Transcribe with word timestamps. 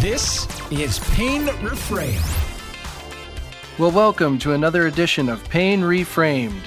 This 0.00 0.46
is 0.70 0.98
Pain 1.10 1.46
Reframed. 1.60 2.18
Well, 3.78 3.90
welcome 3.90 4.38
to 4.38 4.52
another 4.52 4.86
edition 4.86 5.28
of 5.28 5.46
Pain 5.50 5.82
Reframed. 5.82 6.62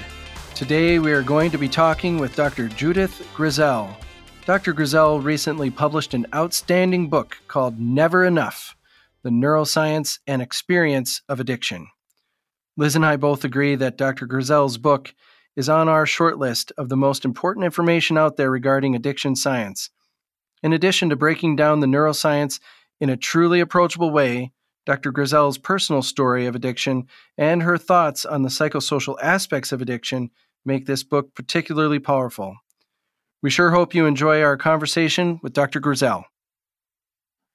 Today 0.54 1.00
we 1.00 1.12
are 1.12 1.22
going 1.22 1.50
to 1.50 1.58
be 1.58 1.68
talking 1.68 2.18
with 2.18 2.36
Dr. 2.36 2.68
Judith 2.68 3.26
Grisel. 3.34 3.96
Dr. 4.44 4.72
Grisel 4.72 5.22
recently 5.22 5.70
published 5.70 6.14
an 6.14 6.26
outstanding 6.32 7.08
book 7.08 7.38
called 7.48 7.80
Never 7.80 8.24
Enough 8.24 8.76
The 9.22 9.30
Neuroscience 9.30 10.20
and 10.28 10.40
Experience 10.40 11.22
of 11.28 11.40
Addiction. 11.40 11.88
Liz 12.76 12.94
and 12.94 13.04
I 13.04 13.16
both 13.16 13.44
agree 13.44 13.74
that 13.74 13.98
Dr. 13.98 14.28
Grisel's 14.28 14.78
book 14.78 15.12
is 15.56 15.68
on 15.68 15.88
our 15.88 16.06
short 16.06 16.38
list 16.38 16.72
of 16.76 16.88
the 16.88 16.96
most 16.96 17.24
important 17.24 17.64
information 17.64 18.18
out 18.18 18.36
there 18.36 18.50
regarding 18.50 18.94
addiction 18.94 19.34
science. 19.34 19.90
In 20.62 20.72
addition 20.72 21.10
to 21.10 21.16
breaking 21.16 21.56
down 21.56 21.80
the 21.80 21.86
neuroscience 21.86 22.60
in 23.00 23.10
a 23.10 23.16
truly 23.16 23.60
approachable 23.60 24.10
way, 24.10 24.52
Dr. 24.84 25.12
Grisel's 25.12 25.58
personal 25.58 26.02
story 26.02 26.46
of 26.46 26.54
addiction 26.54 27.06
and 27.36 27.62
her 27.62 27.76
thoughts 27.76 28.24
on 28.24 28.42
the 28.42 28.48
psychosocial 28.48 29.16
aspects 29.20 29.72
of 29.72 29.82
addiction 29.82 30.30
make 30.64 30.86
this 30.86 31.02
book 31.02 31.34
particularly 31.34 31.98
powerful. 31.98 32.56
We 33.42 33.50
sure 33.50 33.70
hope 33.70 33.94
you 33.94 34.06
enjoy 34.06 34.42
our 34.42 34.56
conversation 34.56 35.40
with 35.42 35.52
Dr. 35.52 35.80
Grisel. 35.80 36.24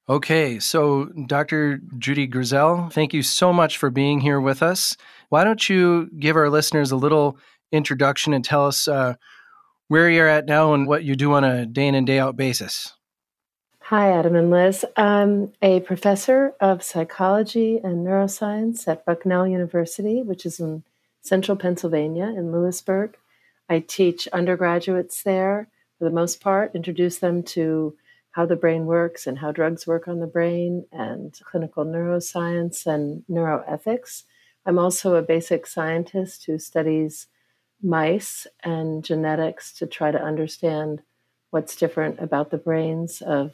Okay, 0.10 0.60
so 0.60 1.06
Dr. 1.28 1.80
Judy 1.98 2.28
Grisel, 2.28 2.92
thank 2.92 3.14
you 3.14 3.24
so 3.24 3.54
much 3.54 3.78
for 3.78 3.90
being 3.90 4.20
here 4.20 4.42
with 4.42 4.62
us. 4.62 4.98
Why 5.30 5.44
don't 5.44 5.70
you 5.70 6.10
give 6.20 6.36
our 6.36 6.50
listeners 6.50 6.92
a 6.92 6.98
little 6.98 7.38
introduction 7.72 8.34
and 8.34 8.44
tell 8.44 8.68
us 8.68 8.88
uh, 8.88 9.16
where 9.88 10.10
you're 10.10 10.28
at 10.28 10.46
now 10.46 10.74
and 10.74 10.88
what 10.88 11.04
you 11.04 11.16
do 11.16 11.34
on 11.34 11.44
a 11.44 11.66
day 11.66 11.88
in 11.88 11.96
and 11.96 12.08
day 12.08 12.20
out 12.20 12.36
basis? 12.36 12.94
Hi, 13.80 14.12
Adam 14.12 14.36
and 14.36 14.50
Liz. 14.50 14.86
I'm 14.96 15.52
a 15.62 15.82
professor 15.82 16.54
of 16.62 16.82
psychology 16.82 17.78
and 17.84 18.06
neuroscience 18.06 18.88
at 18.88 19.06
Bucknell 19.06 19.48
University, 19.48 20.22
which 20.22 20.46
is 20.46 20.60
in 20.60 20.84
central 21.22 21.58
Pennsylvania 21.58 22.26
in 22.26 22.52
Lewisburg. 22.52 23.18
I 23.68 23.80
teach 23.80 24.28
undergraduates 24.30 25.24
there 25.24 25.68
for 26.02 26.06
the 26.06 26.16
most 26.16 26.42
part, 26.42 26.74
introduce 26.74 27.20
them 27.20 27.44
to 27.44 27.96
how 28.32 28.44
the 28.48 28.56
brain 28.56 28.88
works 28.88 29.28
and 29.28 29.38
how 29.38 29.52
drugs 29.52 29.86
work 29.86 30.08
on 30.08 30.20
the 30.20 30.26
brain 30.26 30.84
and 30.92 31.40
clinical 31.44 31.86
neuroscience 31.86 32.88
and 32.88 33.24
neuroethics. 33.30 34.24
I'm 34.66 34.80
also 34.80 35.14
a 35.14 35.22
basic 35.22 35.68
scientist 35.68 36.46
who 36.46 36.58
studies 36.58 37.28
mice 37.84 38.48
and 38.64 39.04
genetics 39.04 39.74
to 39.74 39.88
try 39.88 40.12
to 40.12 40.22
understand 40.22 41.02
what's 41.50 41.76
different 41.76 42.20
about 42.20 42.52
the 42.52 42.58
brains 42.58 43.22
of 43.22 43.52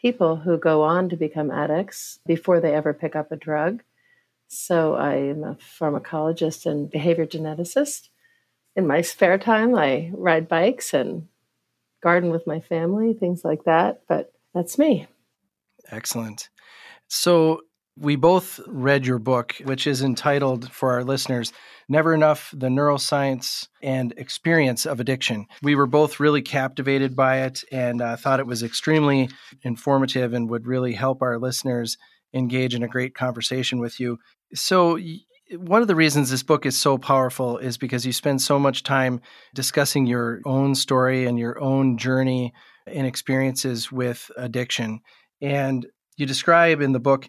people 0.00 0.36
who 0.36 0.58
go 0.58 0.82
on 0.82 1.08
to 1.08 1.16
become 1.16 1.50
addicts 1.50 2.20
before 2.26 2.60
they 2.60 2.74
ever 2.74 2.92
pick 2.92 3.14
up 3.14 3.30
a 3.30 3.36
drug. 3.36 3.82
So 4.48 4.94
I 4.94 5.14
am 5.14 5.44
a 5.44 5.56
pharmacologist 5.56 6.66
and 6.66 6.90
behavior 6.90 7.26
geneticist. 7.26 8.08
In 8.74 8.86
my 8.86 9.00
spare 9.00 9.38
time, 9.38 9.74
I 9.74 10.10
ride 10.12 10.48
bikes 10.48 10.94
and 10.94 11.28
garden 12.02 12.30
with 12.30 12.46
my 12.46 12.60
family, 12.60 13.14
things 13.14 13.44
like 13.44 13.64
that. 13.64 14.02
But 14.08 14.32
that's 14.54 14.78
me. 14.78 15.06
Excellent. 15.90 16.48
So 17.08 17.62
we 18.00 18.16
both 18.16 18.60
read 18.66 19.06
your 19.06 19.18
book, 19.18 19.54
which 19.64 19.86
is 19.86 20.00
entitled 20.00 20.72
for 20.72 20.92
our 20.92 21.04
listeners, 21.04 21.52
Never 21.86 22.14
Enough 22.14 22.50
The 22.56 22.68
Neuroscience 22.68 23.68
and 23.82 24.14
Experience 24.16 24.86
of 24.86 25.00
Addiction. 25.00 25.46
We 25.62 25.74
were 25.74 25.86
both 25.86 26.18
really 26.18 26.40
captivated 26.40 27.14
by 27.14 27.42
it 27.42 27.62
and 27.70 28.00
uh, 28.00 28.16
thought 28.16 28.40
it 28.40 28.46
was 28.46 28.62
extremely 28.62 29.28
informative 29.62 30.32
and 30.32 30.48
would 30.48 30.66
really 30.66 30.94
help 30.94 31.20
our 31.20 31.38
listeners 31.38 31.98
engage 32.32 32.74
in 32.74 32.82
a 32.82 32.88
great 32.88 33.14
conversation 33.14 33.80
with 33.80 34.00
you. 34.00 34.18
So, 34.54 34.98
one 35.56 35.82
of 35.82 35.88
the 35.88 35.96
reasons 35.96 36.30
this 36.30 36.44
book 36.44 36.64
is 36.64 36.78
so 36.78 36.96
powerful 36.96 37.58
is 37.58 37.76
because 37.76 38.06
you 38.06 38.12
spend 38.12 38.40
so 38.40 38.58
much 38.58 38.84
time 38.84 39.20
discussing 39.52 40.06
your 40.06 40.40
own 40.46 40.76
story 40.76 41.26
and 41.26 41.38
your 41.38 41.60
own 41.60 41.98
journey 41.98 42.54
and 42.86 43.04
experiences 43.04 43.90
with 43.90 44.30
addiction. 44.36 45.00
And 45.42 45.86
you 46.16 46.26
describe 46.26 46.80
in 46.80 46.92
the 46.92 47.00
book 47.00 47.28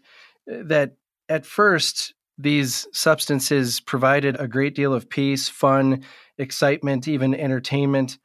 that 0.63 0.95
at 1.29 1.45
first 1.45 2.13
these 2.37 2.87
substances 2.91 3.79
provided 3.79 4.39
a 4.39 4.47
great 4.47 4.75
deal 4.75 4.93
of 4.93 5.09
peace, 5.09 5.47
fun, 5.47 6.03
excitement, 6.37 7.07
even 7.07 7.35
entertainment. 7.35 8.17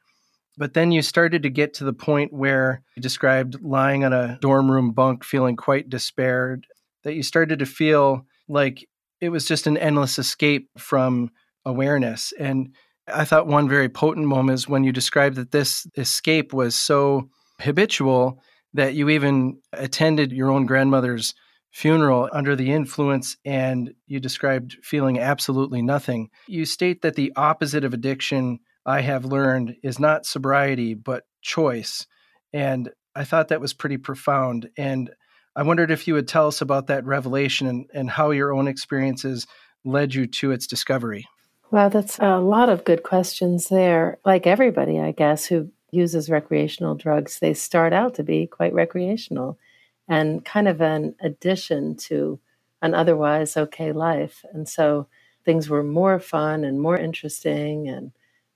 But 0.57 0.73
then 0.73 0.91
you 0.91 1.01
started 1.01 1.43
to 1.43 1.49
get 1.49 1.75
to 1.75 1.83
the 1.83 1.93
point 1.93 2.33
where 2.33 2.81
you 2.95 3.01
described 3.01 3.61
lying 3.61 4.03
on 4.03 4.13
a 4.13 4.39
dorm 4.41 4.71
room 4.71 4.91
bunk 4.91 5.23
feeling 5.23 5.55
quite 5.55 5.89
despaired, 5.89 6.65
that 7.03 7.13
you 7.13 7.21
started 7.21 7.59
to 7.59 7.65
feel 7.65 8.25
like 8.47 8.87
it 9.21 9.29
was 9.29 9.45
just 9.45 9.67
an 9.67 9.77
endless 9.77 10.17
escape 10.17 10.69
from 10.77 11.29
awareness. 11.63 12.33
And 12.39 12.73
I 13.07 13.23
thought 13.23 13.47
one 13.47 13.69
very 13.69 13.87
potent 13.87 14.25
moment 14.25 14.55
is 14.55 14.67
when 14.67 14.83
you 14.83 14.91
described 14.91 15.35
that 15.35 15.51
this 15.51 15.87
escape 15.95 16.53
was 16.53 16.75
so 16.75 17.29
habitual 17.61 18.41
that 18.73 18.95
you 18.95 19.09
even 19.09 19.59
attended 19.73 20.31
your 20.31 20.49
own 20.49 20.65
grandmother's 20.65 21.33
funeral 21.77 22.27
under 22.33 22.55
the 22.55 22.71
influence 22.71 23.37
and 23.45 23.93
you 24.07 24.19
described 24.19 24.75
feeling 24.81 25.19
absolutely 25.19 25.79
nothing. 25.79 26.27
You 26.47 26.65
state 26.65 27.03
that 27.03 27.13
the 27.13 27.31
opposite 27.35 27.83
of 27.83 27.93
addiction, 27.93 28.61
I 28.83 29.01
have 29.01 29.25
learned, 29.25 29.75
is 29.83 29.99
not 29.99 30.25
sobriety, 30.25 30.95
but 30.95 31.25
choice. 31.43 32.07
And 32.51 32.89
I 33.15 33.25
thought 33.25 33.49
that 33.49 33.61
was 33.61 33.73
pretty 33.73 33.97
profound. 33.97 34.71
And 34.75 35.11
I 35.55 35.61
wondered 35.61 35.91
if 35.91 36.07
you 36.07 36.15
would 36.15 36.27
tell 36.27 36.47
us 36.47 36.61
about 36.61 36.87
that 36.87 37.05
revelation 37.05 37.67
and, 37.67 37.85
and 37.93 38.09
how 38.09 38.31
your 38.31 38.55
own 38.55 38.67
experiences 38.67 39.45
led 39.85 40.15
you 40.15 40.25
to 40.25 40.49
its 40.49 40.65
discovery. 40.65 41.27
Wow, 41.69 41.89
that's 41.89 42.17
a 42.17 42.39
lot 42.39 42.69
of 42.69 42.85
good 42.85 43.03
questions 43.03 43.69
there. 43.69 44.17
Like 44.25 44.47
everybody, 44.47 44.99
I 44.99 45.11
guess, 45.11 45.45
who 45.45 45.69
uses 45.91 46.27
recreational 46.27 46.95
drugs, 46.95 47.37
they 47.37 47.53
start 47.53 47.93
out 47.93 48.15
to 48.15 48.23
be 48.23 48.47
quite 48.47 48.73
recreational 48.73 49.59
and 50.07 50.45
kind 50.45 50.67
of 50.67 50.81
an 50.81 51.15
addition 51.21 51.95
to 51.97 52.39
an 52.81 52.93
otherwise 52.95 53.57
okay 53.57 53.91
life. 53.91 54.45
And 54.53 54.69
so 54.69 55.07
things 55.45 55.69
were 55.69 55.83
more 55.83 56.19
fun 56.19 56.63
and 56.63 56.81
more 56.81 56.97
interesting 56.97 57.89
and 57.89 58.11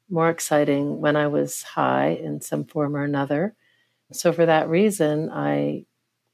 more 0.10 0.30
exciting 0.30 1.02
when 1.02 1.16
I 1.16 1.28
was 1.28 1.64
high 1.64 2.10
in 2.10 2.42
some 2.42 2.66
form 2.66 2.96
or 2.96 3.04
another. 3.04 3.56
So, 4.12 4.34
for 4.34 4.46
that 4.46 4.70
reason, 4.70 5.30
I 5.32 5.86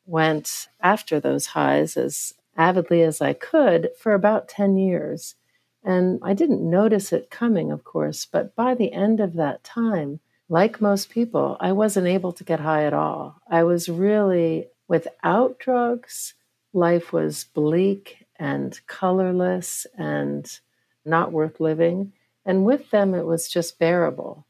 went 0.05 0.67
after 0.81 1.19
those 1.19 1.47
highs 1.47 1.97
as 1.97 2.34
avidly 2.57 3.03
as 3.03 3.22
I 3.22 3.34
could 3.34 3.89
for 3.99 4.13
about 4.13 4.47
10 4.49 4.78
years. 4.78 5.35
And 5.84 6.19
I 6.23 6.34
didn't 6.34 6.69
notice 6.69 7.13
it 7.13 7.31
coming, 7.31 7.72
of 7.72 7.84
course, 7.84 8.25
but 8.25 8.55
by 8.55 8.75
the 8.75 8.94
end 8.94 9.19
of 9.19 9.34
that 9.35 9.63
time, 9.63 10.19
like 10.49 10.81
most 10.81 11.09
people, 11.09 11.57
I 11.59 11.72
wasn't 11.73 12.07
able 12.07 12.34
to 12.34 12.44
get 12.44 12.59
high 12.59 12.85
at 12.85 12.94
all. 12.94 13.38
I 13.49 13.63
was 13.63 13.89
really 13.89 14.67
Without 14.87 15.59
drugs, 15.59 16.33
life 16.73 17.11
was 17.11 17.45
bleak 17.53 18.25
and 18.39 18.79
colorless 18.87 19.85
and 19.97 20.59
not 21.05 21.31
worth 21.31 21.59
living. 21.59 22.13
And 22.45 22.65
with 22.65 22.89
them, 22.91 23.13
it 23.13 23.25
was 23.25 23.49
just 23.49 23.79
bearable. 23.79 24.45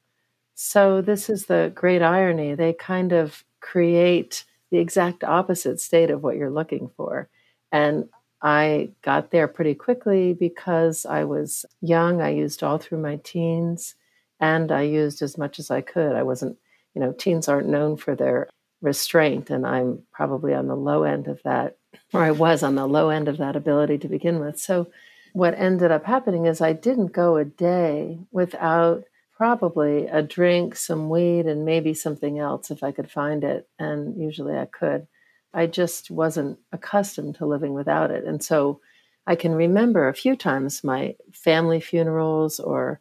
So, 0.53 1.01
this 1.01 1.29
is 1.29 1.45
the 1.45 1.71
great 1.73 2.01
irony. 2.01 2.55
They 2.55 2.73
kind 2.73 3.13
of 3.13 3.43
create 3.59 4.43
the 4.71 4.79
exact 4.79 5.23
opposite 5.23 5.79
state 5.79 6.09
of 6.09 6.23
what 6.23 6.35
you're 6.35 6.49
looking 6.49 6.89
for. 6.97 7.29
And 7.71 8.09
I 8.41 8.89
got 9.01 9.31
there 9.31 9.47
pretty 9.47 9.73
quickly 9.73 10.33
because 10.33 11.05
I 11.05 11.23
was 11.23 11.65
young. 11.81 12.21
I 12.21 12.29
used 12.29 12.63
all 12.63 12.77
through 12.77 12.99
my 12.99 13.17
teens 13.23 13.95
and 14.39 14.71
I 14.71 14.81
used 14.83 15.21
as 15.21 15.37
much 15.37 15.57
as 15.59 15.71
I 15.71 15.81
could. 15.81 16.15
I 16.15 16.23
wasn't, 16.23 16.57
you 16.93 17.01
know, 17.01 17.13
teens 17.13 17.47
aren't 17.47 17.69
known 17.69 17.97
for 17.97 18.15
their 18.15 18.47
restraint, 18.81 19.49
and 19.49 19.65
I'm 19.65 20.03
probably 20.11 20.53
on 20.53 20.67
the 20.67 20.75
low 20.75 21.03
end 21.03 21.27
of 21.27 21.41
that, 21.43 21.77
or 22.13 22.21
I 22.21 22.31
was 22.31 22.63
on 22.63 22.75
the 22.75 22.87
low 22.87 23.09
end 23.09 23.27
of 23.27 23.37
that 23.37 23.55
ability 23.55 23.97
to 23.99 24.07
begin 24.07 24.39
with. 24.39 24.59
So, 24.59 24.87
what 25.33 25.53
ended 25.55 25.91
up 25.91 26.05
happening 26.05 26.45
is 26.45 26.61
I 26.61 26.73
didn't 26.73 27.07
go 27.07 27.37
a 27.37 27.45
day 27.45 28.19
without 28.31 29.03
probably 29.35 30.07
a 30.07 30.23
drink, 30.23 30.75
some 30.75 31.09
weed, 31.09 31.45
and 31.45 31.63
maybe 31.63 31.93
something 31.93 32.39
else 32.39 32.71
if 32.71 32.83
I 32.83 32.91
could 32.91 33.09
find 33.11 33.43
it. 33.43 33.69
And 33.77 34.19
usually 34.19 34.57
I 34.57 34.65
could. 34.65 35.07
I 35.53 35.67
just 35.67 36.09
wasn't 36.09 36.59
accustomed 36.71 37.35
to 37.35 37.45
living 37.45 37.73
without 37.73 38.09
it. 38.09 38.25
And 38.25 38.43
so 38.43 38.81
I 39.27 39.35
can 39.35 39.53
remember 39.53 40.07
a 40.07 40.15
few 40.15 40.35
times 40.35 40.83
my 40.83 41.15
family 41.33 41.79
funerals 41.79 42.59
or 42.59 42.99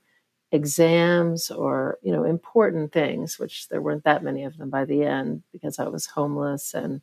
exams 0.52 1.50
or 1.50 1.98
you 2.02 2.12
know 2.12 2.24
important 2.24 2.92
things 2.92 3.38
which 3.38 3.68
there 3.68 3.82
weren't 3.82 4.04
that 4.04 4.22
many 4.22 4.44
of 4.44 4.56
them 4.56 4.70
by 4.70 4.84
the 4.84 5.02
end 5.02 5.42
because 5.52 5.80
i 5.80 5.88
was 5.88 6.06
homeless 6.06 6.72
and 6.72 7.00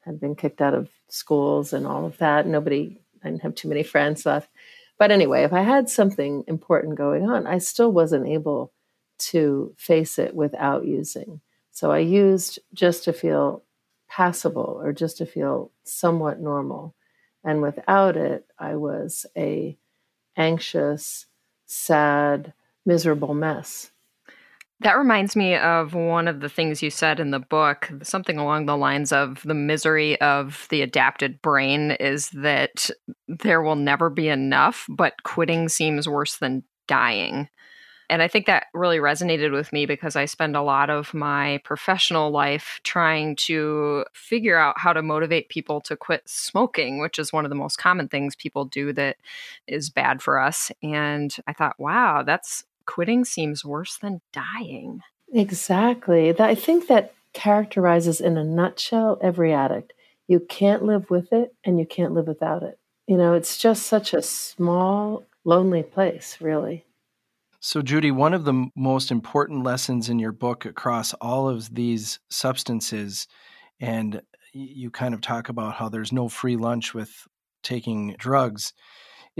had 0.00 0.18
been 0.18 0.34
kicked 0.34 0.60
out 0.60 0.74
of 0.74 0.88
schools 1.08 1.72
and 1.72 1.86
all 1.86 2.06
of 2.06 2.16
that. 2.18 2.46
Nobody 2.46 3.00
i 3.22 3.28
didn't 3.28 3.42
have 3.42 3.54
too 3.54 3.68
many 3.68 3.82
friends 3.82 4.26
left. 4.26 4.50
But 4.98 5.10
anyway 5.10 5.44
if 5.44 5.52
i 5.52 5.62
had 5.62 5.88
something 5.88 6.44
important 6.46 6.96
going 6.96 7.28
on 7.30 7.46
i 7.46 7.58
still 7.58 7.92
wasn't 7.92 8.26
able 8.26 8.72
to 9.20 9.74
face 9.76 10.18
it 10.18 10.34
without 10.34 10.84
using. 10.84 11.40
So 11.70 11.92
I 11.92 11.98
used 11.98 12.58
just 12.74 13.04
to 13.04 13.12
feel 13.12 13.62
passable 14.08 14.80
or 14.82 14.92
just 14.92 15.18
to 15.18 15.26
feel 15.26 15.70
somewhat 15.84 16.40
normal. 16.40 16.94
And 17.44 17.62
without 17.62 18.16
it, 18.16 18.46
I 18.58 18.76
was 18.76 19.26
a 19.36 19.76
anxious, 20.36 21.26
sad, 21.66 22.52
miserable 22.86 23.34
mess. 23.34 23.90
That 24.80 24.96
reminds 24.96 25.36
me 25.36 25.56
of 25.56 25.92
one 25.92 26.26
of 26.26 26.40
the 26.40 26.48
things 26.48 26.82
you 26.82 26.88
said 26.88 27.20
in 27.20 27.32
the 27.32 27.38
book, 27.38 27.90
something 28.02 28.38
along 28.38 28.64
the 28.64 28.78
lines 28.78 29.12
of 29.12 29.42
the 29.44 29.54
misery 29.54 30.18
of 30.22 30.66
the 30.70 30.80
adapted 30.80 31.42
brain 31.42 31.90
is 31.92 32.30
that 32.30 32.88
there 33.28 33.60
will 33.60 33.76
never 33.76 34.08
be 34.08 34.28
enough, 34.28 34.86
but 34.88 35.22
quitting 35.22 35.68
seems 35.68 36.08
worse 36.08 36.36
than 36.36 36.64
dying. 36.88 37.50
And 38.08 38.22
I 38.22 38.28
think 38.28 38.46
that 38.46 38.66
really 38.74 38.98
resonated 38.98 39.52
with 39.52 39.72
me 39.72 39.86
because 39.86 40.16
I 40.16 40.24
spend 40.24 40.56
a 40.56 40.62
lot 40.62 40.90
of 40.90 41.14
my 41.14 41.60
professional 41.62 42.30
life 42.30 42.80
trying 42.82 43.36
to 43.36 44.04
figure 44.14 44.58
out 44.58 44.78
how 44.78 44.92
to 44.92 45.00
motivate 45.00 45.48
people 45.48 45.80
to 45.82 45.96
quit 45.96 46.22
smoking, 46.26 46.98
which 46.98 47.20
is 47.20 47.32
one 47.32 47.44
of 47.44 47.50
the 47.50 47.54
most 47.54 47.76
common 47.76 48.08
things 48.08 48.34
people 48.34 48.64
do 48.64 48.92
that 48.94 49.18
is 49.68 49.90
bad 49.90 50.22
for 50.22 50.40
us. 50.40 50.72
And 50.82 51.36
I 51.46 51.52
thought, 51.52 51.78
wow, 51.78 52.24
that's 52.24 52.64
quitting 52.90 53.24
seems 53.24 53.64
worse 53.64 53.98
than 53.98 54.20
dying. 54.32 55.00
Exactly. 55.32 56.34
I 56.40 56.56
think 56.56 56.88
that 56.88 57.14
characterizes 57.32 58.20
in 58.20 58.36
a 58.36 58.42
nutshell 58.42 59.16
every 59.22 59.52
addict. 59.52 59.92
You 60.26 60.40
can't 60.40 60.82
live 60.82 61.08
with 61.08 61.32
it 61.32 61.54
and 61.64 61.78
you 61.78 61.86
can't 61.86 62.14
live 62.14 62.26
without 62.26 62.64
it. 62.64 62.80
You 63.06 63.16
know, 63.16 63.34
it's 63.34 63.58
just 63.58 63.84
such 63.84 64.12
a 64.12 64.22
small, 64.22 65.24
lonely 65.44 65.84
place, 65.84 66.38
really. 66.40 66.84
So, 67.60 67.80
Judy, 67.80 68.10
one 68.10 68.34
of 68.34 68.44
the 68.44 68.68
most 68.74 69.12
important 69.12 69.62
lessons 69.62 70.08
in 70.08 70.18
your 70.18 70.32
book 70.32 70.64
across 70.64 71.12
all 71.14 71.48
of 71.48 71.72
these 71.72 72.18
substances, 72.28 73.28
and 73.78 74.20
you 74.52 74.90
kind 74.90 75.14
of 75.14 75.20
talk 75.20 75.48
about 75.48 75.74
how 75.74 75.88
there's 75.88 76.12
no 76.12 76.28
free 76.28 76.56
lunch 76.56 76.92
with 76.92 77.28
taking 77.62 78.16
drugs, 78.18 78.72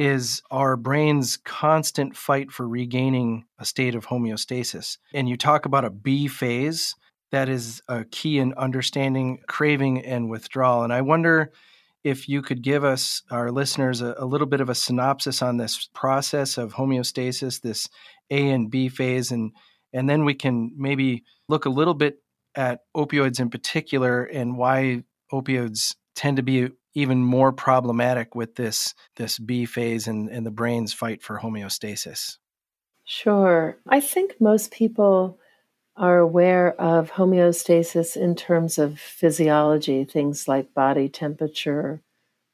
is 0.00 0.41
our 0.50 0.79
brain's 0.79 1.37
constant 1.37 2.17
fight 2.17 2.50
for 2.50 2.67
regaining 2.67 3.44
a 3.58 3.67
state 3.67 3.94
of 3.94 4.06
homeostasis. 4.06 4.97
And 5.12 5.29
you 5.29 5.37
talk 5.37 5.67
about 5.67 5.85
a 5.85 5.91
B 5.91 6.26
phase 6.26 6.94
that 7.32 7.50
is 7.50 7.82
a 7.87 8.06
key 8.06 8.38
in 8.38 8.55
understanding 8.55 9.41
craving 9.47 10.02
and 10.06 10.31
withdrawal. 10.31 10.85
And 10.85 10.93
I 10.93 11.02
wonder 11.02 11.52
if 12.02 12.31
you 12.31 12.41
could 12.41 12.62
give 12.62 12.82
us, 12.82 13.23
our 13.31 13.50
listeners, 13.50 14.00
a, 14.00 14.14
a, 14.17 14.25
little 14.25 14.47
bit 14.47 14.62
of 14.62 14.70
a 14.70 14.75
synopsis 14.75 15.43
on 15.43 15.58
this 15.58 15.91
process 15.93 16.56
of 16.56 16.73
homeostasis, 16.73 17.61
this 17.61 17.87
A 18.31 18.49
and 18.49 18.70
B 18.70 18.88
phase, 18.88 19.31
and 19.31 19.53
and 19.93 20.08
then 20.08 20.25
we 20.25 20.32
can 20.32 20.73
maybe 20.79 21.25
look 21.46 21.67
a 21.67 21.70
little 21.70 21.93
bit 21.93 22.23
at 22.55 22.81
opioids 22.96 23.38
in 23.38 23.50
particular 23.50 24.25
and 24.25 24.56
why 24.56 25.03
opioids 25.31 25.94
tend 26.14 26.38
to 26.38 26.43
be 26.43 26.70
even 26.94 27.19
more 27.19 27.52
problematic 27.52 28.34
with 28.34 28.56
this 28.56 28.94
this 29.16 29.38
B 29.38 29.64
phase 29.64 30.06
and, 30.08 30.28
and 30.28 30.44
the 30.44 30.50
brain's 30.50 30.92
fight 30.92 31.22
for 31.22 31.38
homeostasis. 31.38 32.38
Sure. 33.04 33.76
I 33.88 34.00
think 34.00 34.40
most 34.40 34.70
people 34.70 35.38
are 35.96 36.19
aware 36.19 36.81
of 36.81 37.10
homeostasis 37.10 38.16
in 38.16 38.34
terms 38.34 38.78
of 38.78 38.98
physiology, 38.98 40.04
things 40.04 40.48
like 40.48 40.72
body 40.75 41.08
temperature 41.08 42.02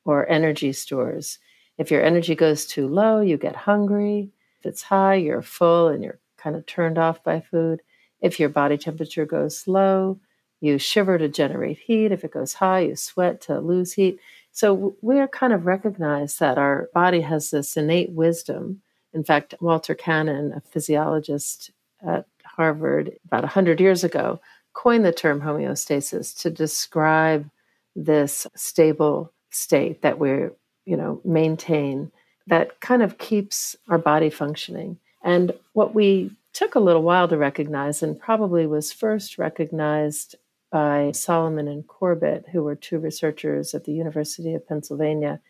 or 0.04 0.28
energy 0.28 0.72
stores. 0.72 1.38
If 1.78 1.90
your 1.90 2.02
energy 2.02 2.34
goes 2.34 2.66
too 2.66 2.88
low, 2.88 3.20
you 3.20 3.36
get 3.36 3.54
hungry. 3.54 4.30
If 4.60 4.66
it's 4.66 4.82
high, 4.82 5.16
you're 5.16 5.42
full 5.42 5.88
and 5.88 6.02
you're 6.02 6.18
kind 6.38 6.56
of 6.56 6.66
turned 6.66 6.98
off 6.98 7.22
by 7.22 7.40
food. 7.40 7.82
If 8.20 8.40
your 8.40 8.48
body 8.48 8.78
temperature 8.78 9.26
goes 9.26 9.68
low, 9.68 10.18
you 10.60 10.78
shiver 10.78 11.18
to 11.18 11.28
generate 11.28 11.78
heat. 11.78 12.12
If 12.12 12.24
it 12.24 12.32
goes 12.32 12.54
high, 12.54 12.80
you 12.80 12.96
sweat 12.96 13.40
to 13.42 13.60
lose 13.60 13.92
heat. 13.92 14.18
So 14.52 14.96
we 15.02 15.18
are 15.18 15.28
kind 15.28 15.52
of 15.52 15.66
recognized 15.66 16.40
that 16.40 16.58
our 16.58 16.88
body 16.94 17.20
has 17.20 17.50
this 17.50 17.76
innate 17.76 18.10
wisdom. 18.10 18.80
In 19.12 19.22
fact, 19.22 19.54
Walter 19.60 19.94
Cannon, 19.94 20.52
a 20.52 20.60
physiologist 20.60 21.70
at 22.06 22.26
Harvard 22.44 23.12
about 23.26 23.42
100 23.42 23.80
years 23.80 24.02
ago 24.02 24.40
coined 24.72 25.04
the 25.04 25.12
term 25.12 25.40
homeostasis 25.40 26.38
to 26.40 26.50
describe 26.50 27.48
this 27.94 28.46
stable 28.54 29.32
state 29.50 30.02
that 30.02 30.18
we're, 30.18 30.52
you 30.84 30.96
know, 30.96 31.20
maintain 31.24 32.10
that 32.46 32.80
kind 32.80 33.02
of 33.02 33.18
keeps 33.18 33.76
our 33.88 33.98
body 33.98 34.30
functioning. 34.30 34.98
And 35.22 35.52
what 35.72 35.94
we 35.94 36.30
took 36.52 36.74
a 36.74 36.80
little 36.80 37.02
while 37.02 37.28
to 37.28 37.36
recognize 37.36 38.02
and 38.02 38.18
probably 38.18 38.66
was 38.66 38.92
first 38.92 39.36
recognized 39.38 40.36
by 40.76 41.10
Solomon 41.10 41.68
and 41.68 41.86
Corbit, 41.86 42.44
who 42.52 42.62
were 42.62 42.76
two 42.76 42.98
researchers 42.98 43.72
at 43.72 43.84
the 43.84 43.94
University 43.94 44.52
of 44.52 44.68
Pennsylvania 44.68 45.40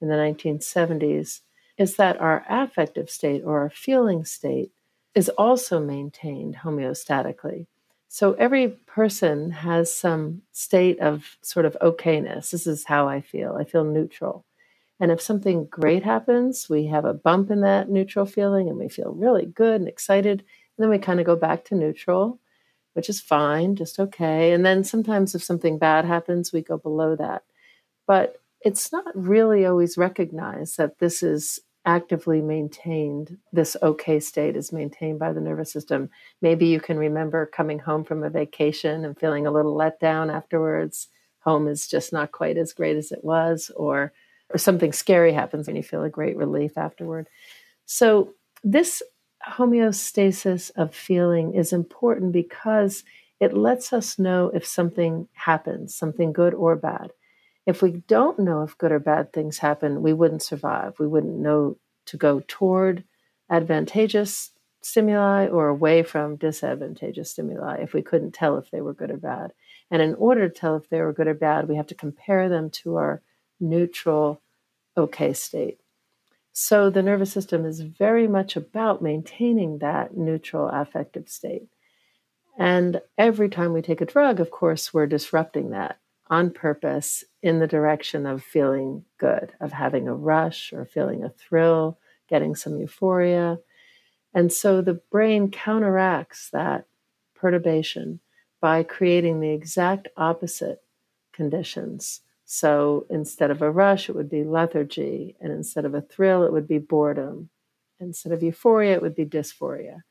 in 0.00 0.06
the 0.06 0.14
1970s, 0.14 1.40
is 1.76 1.96
that 1.96 2.20
our 2.20 2.44
affective 2.48 3.10
state 3.10 3.42
or 3.44 3.62
our 3.62 3.70
feeling 3.70 4.24
state 4.24 4.70
is 5.12 5.28
also 5.30 5.80
maintained 5.80 6.58
homeostatically. 6.58 7.66
So 8.06 8.34
every 8.34 8.68
person 8.68 9.50
has 9.50 9.92
some 9.92 10.42
state 10.52 11.00
of 11.00 11.36
sort 11.42 11.66
of 11.66 11.76
okayness. 11.82 12.52
This 12.52 12.68
is 12.68 12.84
how 12.84 13.08
I 13.08 13.22
feel. 13.22 13.56
I 13.58 13.64
feel 13.64 13.82
neutral. 13.82 14.44
And 15.00 15.10
if 15.10 15.20
something 15.20 15.64
great 15.64 16.04
happens, 16.04 16.70
we 16.70 16.86
have 16.86 17.04
a 17.04 17.12
bump 17.12 17.50
in 17.50 17.62
that 17.62 17.90
neutral 17.90 18.24
feeling 18.24 18.68
and 18.68 18.78
we 18.78 18.88
feel 18.88 19.10
really 19.10 19.46
good 19.46 19.80
and 19.80 19.88
excited. 19.88 20.44
And 20.78 20.84
then 20.84 20.90
we 20.90 20.98
kind 20.98 21.18
of 21.18 21.26
go 21.26 21.34
back 21.34 21.64
to 21.64 21.74
neutral, 21.74 22.38
which 22.96 23.10
is 23.10 23.20
fine, 23.20 23.76
just 23.76 24.00
okay. 24.00 24.52
And 24.52 24.64
then 24.64 24.82
sometimes 24.82 25.34
if 25.34 25.44
something 25.44 25.76
bad 25.76 26.06
happens, 26.06 26.50
we 26.50 26.62
go 26.62 26.78
below 26.78 27.14
that. 27.16 27.42
But 28.06 28.40
it's 28.62 28.90
not 28.90 29.04
really 29.14 29.66
always 29.66 29.98
recognized 29.98 30.78
that 30.78 30.98
this 30.98 31.22
is 31.22 31.60
actively 31.84 32.40
maintained, 32.40 33.36
this 33.52 33.76
okay 33.82 34.18
state 34.18 34.56
is 34.56 34.72
maintained 34.72 35.18
by 35.18 35.34
the 35.34 35.42
nervous 35.42 35.70
system. 35.70 36.08
Maybe 36.40 36.68
you 36.68 36.80
can 36.80 36.96
remember 36.96 37.44
coming 37.44 37.78
home 37.78 38.02
from 38.02 38.24
a 38.24 38.30
vacation 38.30 39.04
and 39.04 39.18
feeling 39.18 39.46
a 39.46 39.52
little 39.52 39.74
let 39.74 40.00
down 40.00 40.30
afterwards. 40.30 41.08
Home 41.40 41.68
is 41.68 41.86
just 41.86 42.14
not 42.14 42.32
quite 42.32 42.56
as 42.56 42.72
great 42.72 42.96
as 42.96 43.12
it 43.12 43.22
was, 43.22 43.70
or 43.76 44.14
or 44.50 44.58
something 44.58 44.92
scary 44.92 45.32
happens 45.32 45.68
and 45.68 45.76
you 45.76 45.82
feel 45.82 46.04
a 46.04 46.08
great 46.08 46.36
relief 46.36 46.78
afterward. 46.78 47.26
So 47.84 48.34
this 48.64 49.02
homeostasis 49.46 50.70
of 50.76 50.94
feeling 50.94 51.54
is 51.54 51.72
important 51.72 52.32
because 52.32 53.04
it 53.40 53.52
lets 53.52 53.92
us 53.92 54.18
know 54.18 54.50
if 54.54 54.66
something 54.66 55.28
happens, 55.34 55.94
something 55.94 56.32
good 56.32 56.54
or 56.54 56.74
bad. 56.74 57.12
If 57.66 57.82
we 57.82 58.02
don't 58.08 58.38
know 58.38 58.62
if 58.62 58.78
good 58.78 58.92
or 58.92 58.98
bad 58.98 59.32
things 59.32 59.58
happen, 59.58 60.02
we 60.02 60.12
wouldn't 60.12 60.42
survive. 60.42 60.98
We 60.98 61.06
wouldn't 61.06 61.38
know 61.38 61.76
to 62.06 62.16
go 62.16 62.42
toward 62.46 63.04
advantageous 63.50 64.52
stimuli 64.82 65.48
or 65.48 65.68
away 65.68 66.02
from 66.02 66.36
disadvantageous 66.36 67.32
stimuli 67.32 67.78
if 67.78 67.92
we 67.92 68.02
couldn't 68.02 68.32
tell 68.32 68.56
if 68.56 68.70
they 68.70 68.80
were 68.80 68.94
good 68.94 69.10
or 69.10 69.16
bad. 69.16 69.52
And 69.90 70.00
in 70.00 70.14
order 70.14 70.48
to 70.48 70.54
tell 70.54 70.76
if 70.76 70.88
they 70.88 71.00
were 71.00 71.12
good 71.12 71.26
or 71.26 71.34
bad, 71.34 71.68
we 71.68 71.76
have 71.76 71.88
to 71.88 71.94
compare 71.94 72.48
them 72.48 72.70
to 72.70 72.96
our 72.96 73.20
neutral, 73.60 74.40
okay 74.96 75.32
state. 75.32 75.80
So 76.58 76.88
the 76.88 77.02
nervous 77.02 77.32
system 77.32 77.66
is 77.66 77.82
very 77.82 78.26
much 78.26 78.56
about 78.56 79.02
maintaining 79.02 79.80
that 79.80 80.16
neutral 80.16 80.70
affective 80.70 81.28
state. 81.28 81.68
And 82.56 83.02
every 83.18 83.50
time 83.50 83.74
we 83.74 83.82
take 83.82 84.00
a 84.00 84.06
drug, 84.06 84.40
of 84.40 84.50
course, 84.50 84.94
we're 84.94 85.06
disrupting 85.06 85.68
that 85.72 85.98
on 86.30 86.50
purpose 86.50 87.24
in 87.42 87.58
the 87.58 87.66
direction 87.66 88.24
of 88.24 88.42
feeling 88.42 89.04
good, 89.18 89.52
of 89.60 89.72
having 89.72 90.08
a 90.08 90.14
rush 90.14 90.72
or 90.72 90.86
feeling 90.86 91.22
a 91.22 91.28
thrill, 91.28 91.98
getting 92.26 92.54
some 92.54 92.78
euphoria. 92.78 93.58
And 94.32 94.50
so 94.50 94.80
the 94.80 94.94
brain 94.94 95.50
counteracts 95.50 96.48
that 96.54 96.86
perturbation 97.34 98.20
by 98.62 98.82
creating 98.82 99.40
the 99.40 99.50
exact 99.50 100.08
opposite 100.16 100.82
conditions. 101.34 102.22
So 102.46 103.06
instead 103.10 103.50
of 103.50 103.60
a 103.60 103.70
rush, 103.70 104.08
it 104.08 104.16
would 104.16 104.30
be 104.30 104.44
lethargy. 104.44 105.36
And 105.40 105.52
instead 105.52 105.84
of 105.84 105.94
a 105.94 106.00
thrill, 106.00 106.44
it 106.44 106.52
would 106.52 106.66
be 106.66 106.78
boredom. 106.78 107.50
Instead 108.00 108.32
of 108.32 108.42
euphoria, 108.42 108.94
it 108.94 109.02
would 109.02 109.16
be 109.16 109.26
dysphoria. 109.26 110.02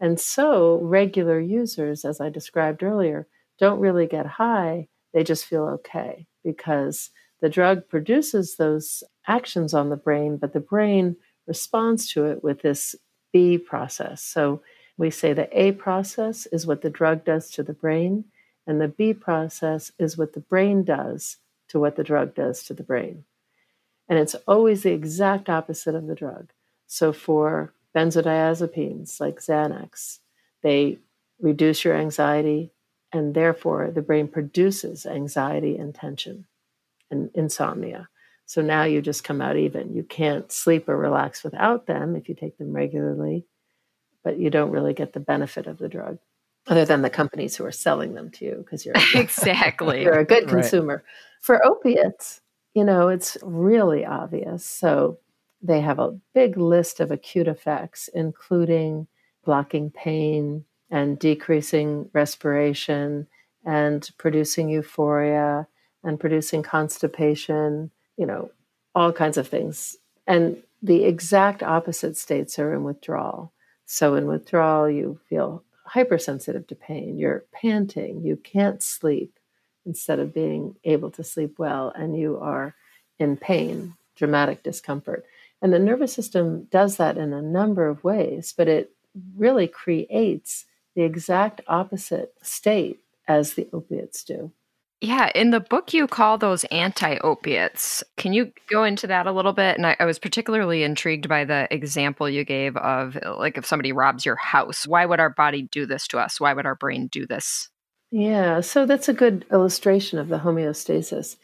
And 0.00 0.18
so 0.18 0.80
regular 0.82 1.38
users, 1.38 2.04
as 2.04 2.20
I 2.20 2.28
described 2.28 2.82
earlier, 2.82 3.28
don't 3.58 3.78
really 3.78 4.06
get 4.06 4.26
high 4.26 4.88
they 5.12 5.24
just 5.24 5.44
feel 5.44 5.64
okay 5.64 6.26
because 6.44 7.10
the 7.40 7.48
drug 7.48 7.88
produces 7.88 8.56
those 8.56 9.02
actions 9.26 9.74
on 9.74 9.90
the 9.90 9.96
brain, 9.96 10.36
but 10.36 10.52
the 10.52 10.60
brain 10.60 11.16
responds 11.46 12.08
to 12.12 12.26
it 12.26 12.42
with 12.42 12.62
this 12.62 12.94
B 13.32 13.58
process. 13.58 14.22
So 14.22 14.62
we 14.96 15.10
say 15.10 15.32
the 15.32 15.48
A 15.58 15.72
process 15.72 16.46
is 16.46 16.66
what 16.66 16.82
the 16.82 16.90
drug 16.90 17.24
does 17.24 17.50
to 17.52 17.62
the 17.62 17.72
brain, 17.72 18.24
and 18.66 18.80
the 18.80 18.88
B 18.88 19.12
process 19.12 19.90
is 19.98 20.16
what 20.16 20.34
the 20.34 20.40
brain 20.40 20.84
does 20.84 21.38
to 21.72 21.80
what 21.80 21.96
the 21.96 22.04
drug 22.04 22.34
does 22.34 22.62
to 22.64 22.74
the 22.74 22.84
brain. 22.84 23.24
And 24.08 24.18
it's 24.18 24.36
always 24.46 24.82
the 24.82 24.92
exact 24.92 25.48
opposite 25.48 25.94
of 25.94 26.06
the 26.06 26.14
drug. 26.14 26.52
So 26.86 27.12
for 27.12 27.72
benzodiazepines 27.96 29.20
like 29.20 29.40
Xanax, 29.40 30.20
they 30.62 30.98
reduce 31.40 31.84
your 31.84 31.96
anxiety 31.96 32.72
And 33.12 33.34
therefore, 33.34 33.90
the 33.90 34.02
brain 34.02 34.26
produces 34.26 35.04
anxiety 35.04 35.76
and 35.76 35.94
tension 35.94 36.46
and 37.10 37.30
insomnia. 37.34 38.08
So 38.46 38.62
now 38.62 38.84
you 38.84 39.02
just 39.02 39.24
come 39.24 39.42
out 39.42 39.56
even. 39.56 39.94
You 39.94 40.02
can't 40.02 40.50
sleep 40.50 40.88
or 40.88 40.96
relax 40.96 41.44
without 41.44 41.86
them 41.86 42.16
if 42.16 42.28
you 42.28 42.34
take 42.34 42.56
them 42.56 42.72
regularly, 42.72 43.44
but 44.24 44.38
you 44.38 44.48
don't 44.50 44.70
really 44.70 44.94
get 44.94 45.12
the 45.12 45.20
benefit 45.20 45.66
of 45.66 45.78
the 45.78 45.88
drug 45.88 46.18
other 46.68 46.84
than 46.84 47.02
the 47.02 47.10
companies 47.10 47.56
who 47.56 47.64
are 47.64 47.72
selling 47.72 48.14
them 48.14 48.30
to 48.30 48.44
you 48.44 48.54
because 48.58 48.86
you're 48.86 48.94
exactly 49.14 50.02
you're 50.02 50.18
a 50.18 50.24
good 50.24 50.44
Right. 50.44 50.62
consumer. 50.62 51.04
For 51.40 51.64
opiates, 51.66 52.40
you 52.74 52.84
know, 52.84 53.08
it's 53.08 53.36
really 53.42 54.04
obvious. 54.04 54.64
So 54.64 55.18
they 55.60 55.80
have 55.80 55.98
a 55.98 56.18
big 56.34 56.56
list 56.56 57.00
of 57.00 57.10
acute 57.10 57.48
effects, 57.48 58.08
including 58.14 59.06
blocking 59.44 59.90
pain 59.90 60.64
and 60.90 61.18
decreasing 61.18 62.08
respiration 62.12 63.26
and 63.64 64.08
producing 64.18 64.68
euphoria 64.68 65.66
and 66.04 66.18
producing 66.18 66.62
constipation, 66.62 67.90
you 68.16 68.26
know, 68.26 68.50
all 68.94 69.12
kinds 69.12 69.36
of 69.36 69.48
things. 69.48 69.96
And 70.26 70.62
the 70.82 71.04
exact 71.04 71.62
opposite 71.62 72.16
states 72.16 72.58
are 72.58 72.74
in 72.74 72.84
withdrawal. 72.84 73.52
So 73.86 74.14
in 74.14 74.26
withdrawal, 74.26 74.90
you 74.90 75.18
feel 75.28 75.62
hypersensitive 75.84 76.66
to 76.68 76.74
pain, 76.74 77.18
you're 77.18 77.44
panting, 77.52 78.22
you 78.22 78.36
can't 78.36 78.82
sleep 78.82 79.38
instead 79.84 80.18
of 80.18 80.34
being 80.34 80.76
able 80.84 81.10
to 81.10 81.24
sleep 81.24 81.58
well, 81.58 81.92
and 81.94 82.16
you 82.16 82.38
are 82.38 82.74
in 83.18 83.36
pain, 83.36 83.94
dramatic 84.16 84.62
discomfort. 84.62 85.24
And 85.60 85.72
the 85.72 85.78
nervous 85.78 86.12
system 86.12 86.64
does 86.70 86.96
that 86.96 87.16
in 87.16 87.32
a 87.32 87.42
number 87.42 87.88
of 87.88 88.04
ways, 88.04 88.54
but 88.56 88.68
it 88.68 88.92
really 89.36 89.68
creates 89.68 90.66
the 90.94 91.02
exact 91.02 91.60
opposite 91.66 92.34
state 92.42 93.00
as 93.28 93.54
the 93.54 93.68
opiates 93.72 94.24
do. 94.24 94.52
Yeah, 95.02 95.32
in 95.34 95.50
the 95.50 95.58
book, 95.58 95.92
you 95.92 96.06
call 96.06 96.38
those 96.38 96.62
anti 96.64 97.16
opiates. 97.24 98.04
Can 98.16 98.32
you 98.32 98.52
go 98.70 98.84
into 98.84 99.08
that 99.08 99.26
a 99.26 99.32
little 99.32 99.52
bit? 99.52 99.76
And 99.76 99.84
I, 99.84 99.96
I, 99.98 100.04
was 100.04 100.20
particularly 100.20 100.84
intrigued 100.84 101.28
by 101.28 101.44
the 101.44 101.66
example 101.74 102.30
you 102.30 102.44
gave 102.44 102.76
of 102.76 103.18
like 103.36 103.58
if 103.58 103.66
somebody 103.66 103.90
robs 103.90 104.24
your 104.24 104.36
house, 104.36 104.86
why 104.86 105.04
would 105.04 105.18
our 105.18 105.28
body 105.28 105.62
do 105.62 105.86
this 105.86 106.06
to 106.08 106.20
us? 106.20 106.38
Why 106.38 106.52
would 106.52 106.66
our 106.66 106.76
brain 106.76 107.08
do 107.08 107.26
this? 107.26 107.68
Yeah, 108.12 108.60
so 108.60 108.86
that's 108.86 109.08
a 109.08 109.12
good 109.12 109.44
illustration 109.50 110.20
of 110.20 110.28
the 110.28 110.38
homeostasis. 110.38 111.34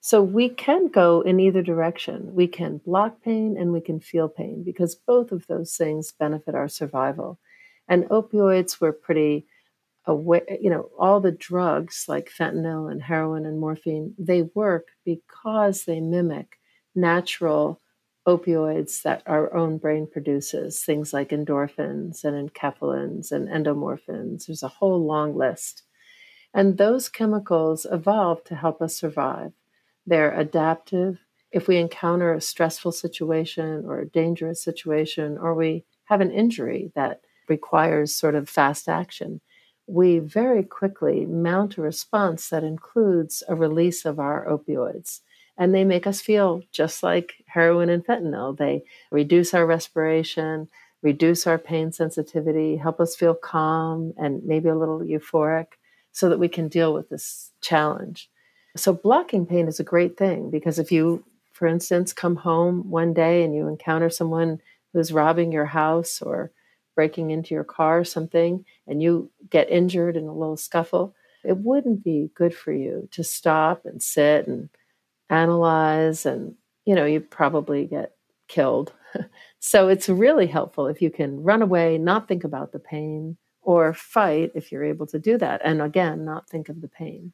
So 0.00 0.22
we 0.22 0.48
can 0.48 0.86
go 0.86 1.20
in 1.22 1.40
either 1.40 1.60
direction. 1.60 2.32
We 2.36 2.46
can 2.46 2.78
block 2.78 3.20
pain 3.24 3.56
and 3.58 3.72
we 3.72 3.80
can 3.80 3.98
feel 3.98 4.28
pain 4.28 4.62
because 4.62 4.94
both 4.94 5.32
of 5.32 5.44
those 5.48 5.74
things 5.74 6.12
benefit 6.12 6.54
our 6.54 6.68
survival. 6.68 7.40
And 7.88 8.04
opioids 8.10 8.80
were 8.80 8.92
pretty 8.92 9.46
aware, 10.08 10.42
you 10.60 10.70
know, 10.70 10.90
all 10.98 11.20
the 11.20 11.30
drugs 11.30 12.06
like 12.08 12.30
fentanyl 12.30 12.90
and 12.90 13.02
heroin 13.02 13.46
and 13.46 13.60
morphine, 13.60 14.14
they 14.18 14.42
work 14.54 14.88
because 15.04 15.84
they 15.84 16.00
mimic 16.00 16.58
natural 16.94 17.80
opioids 18.26 19.02
that 19.02 19.22
our 19.26 19.54
own 19.54 19.78
brain 19.78 20.08
produces, 20.10 20.82
things 20.82 21.12
like 21.12 21.28
endorphins 21.28 22.24
and 22.24 22.50
enkephalins 22.50 23.30
and 23.30 23.48
endomorphins. 23.48 24.46
There's 24.46 24.62
a 24.62 24.68
whole 24.68 25.04
long 25.04 25.36
list. 25.36 25.82
And 26.54 26.78
those 26.78 27.08
chemicals 27.08 27.86
evolve 27.90 28.42
to 28.44 28.54
help 28.54 28.80
us 28.80 28.96
survive. 28.96 29.52
They're 30.06 30.38
adaptive. 30.38 31.18
If 31.52 31.68
we 31.68 31.76
encounter 31.76 32.32
a 32.32 32.40
stressful 32.40 32.92
situation 32.92 33.84
or 33.86 34.00
a 34.00 34.08
dangerous 34.08 34.62
situation, 34.62 35.38
or 35.38 35.54
we 35.54 35.84
have 36.04 36.20
an 36.22 36.30
injury 36.30 36.92
that 36.94 37.20
requires 37.48 38.14
sort 38.14 38.34
of 38.34 38.48
fast 38.48 38.88
action, 38.88 39.40
we 39.88 40.18
very 40.18 40.62
quickly 40.62 41.24
mount 41.24 41.78
a 41.78 41.82
response 41.82 42.50
that 42.50 42.62
includes 42.62 43.42
a 43.48 43.54
release 43.54 44.04
of 44.04 44.20
our 44.20 44.46
opioids. 44.46 45.20
And 45.56 45.74
they 45.74 45.82
make 45.82 46.06
us 46.06 46.20
feel 46.20 46.62
just 46.70 47.02
like 47.02 47.42
heroin 47.46 47.88
and 47.88 48.06
fentanyl. 48.06 48.56
They 48.56 48.84
reduce 49.10 49.54
our 49.54 49.66
respiration, 49.66 50.68
reduce 51.02 51.46
our 51.46 51.58
pain 51.58 51.90
sensitivity, 51.90 52.76
help 52.76 53.00
us 53.00 53.16
feel 53.16 53.34
calm 53.34 54.12
and 54.18 54.44
maybe 54.44 54.68
a 54.68 54.76
little 54.76 55.00
euphoric 55.00 55.68
so 56.12 56.28
that 56.28 56.38
we 56.38 56.48
can 56.48 56.68
deal 56.68 56.92
with 56.92 57.08
this 57.08 57.50
challenge. 57.60 58.30
So, 58.76 58.92
blocking 58.92 59.46
pain 59.46 59.66
is 59.66 59.80
a 59.80 59.84
great 59.84 60.16
thing 60.16 60.50
because 60.50 60.78
if 60.78 60.92
you, 60.92 61.24
for 61.52 61.66
instance, 61.66 62.12
come 62.12 62.36
home 62.36 62.90
one 62.90 63.14
day 63.14 63.42
and 63.42 63.54
you 63.54 63.66
encounter 63.66 64.10
someone 64.10 64.60
who's 64.92 65.12
robbing 65.12 65.50
your 65.50 65.66
house 65.66 66.20
or 66.22 66.52
breaking 66.98 67.30
into 67.30 67.54
your 67.54 67.62
car 67.62 68.00
or 68.00 68.04
something 68.04 68.64
and 68.88 69.00
you 69.00 69.30
get 69.50 69.70
injured 69.70 70.16
in 70.16 70.26
a 70.26 70.34
little 70.34 70.56
scuffle, 70.56 71.14
it 71.44 71.56
wouldn't 71.56 72.02
be 72.02 72.28
good 72.34 72.52
for 72.52 72.72
you 72.72 73.08
to 73.12 73.22
stop 73.22 73.86
and 73.86 74.02
sit 74.02 74.48
and 74.48 74.68
analyze 75.30 76.26
and 76.26 76.56
you 76.86 76.96
know 76.96 77.04
you 77.04 77.20
probably 77.20 77.86
get 77.86 78.16
killed. 78.48 78.92
So 79.60 79.88
it's 79.88 80.08
really 80.08 80.46
helpful 80.46 80.86
if 80.86 81.02
you 81.02 81.10
can 81.10 81.42
run 81.42 81.62
away 81.62 81.98
not 81.98 82.28
think 82.28 82.44
about 82.44 82.70
the 82.70 82.78
pain 82.78 83.36
or 83.60 83.92
fight 83.92 84.52
if 84.54 84.70
you're 84.70 84.84
able 84.84 85.06
to 85.08 85.18
do 85.18 85.36
that. 85.38 85.60
And 85.64 85.82
again 85.82 86.24
not 86.24 86.48
think 86.48 86.68
of 86.68 86.80
the 86.80 86.88
pain. 86.88 87.32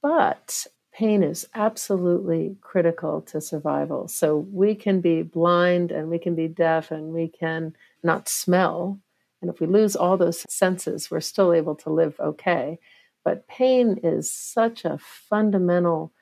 But 0.00 0.66
pain 0.92 1.22
is 1.22 1.48
absolutely 1.54 2.56
critical 2.60 3.20
to 3.22 3.40
survival. 3.40 4.06
So 4.08 4.38
we 4.52 4.74
can 4.76 5.00
be 5.00 5.22
blind 5.22 5.90
and 5.90 6.08
we 6.08 6.18
can 6.18 6.34
be 6.36 6.48
deaf 6.48 6.92
and 6.92 7.12
we 7.12 7.28
can 7.28 7.74
not 8.02 8.28
smell 8.28 8.98
and 9.40 9.50
if 9.50 9.60
we 9.60 9.66
lose 9.66 9.96
all 9.96 10.16
those 10.16 10.44
senses 10.48 11.10
we're 11.10 11.20
still 11.20 11.52
able 11.52 11.74
to 11.74 11.90
live 11.90 12.18
okay 12.20 12.78
but 13.24 13.46
pain 13.46 14.00
is 14.02 14.32
such 14.32 14.84
a 14.84 14.98
fundamental 14.98 16.12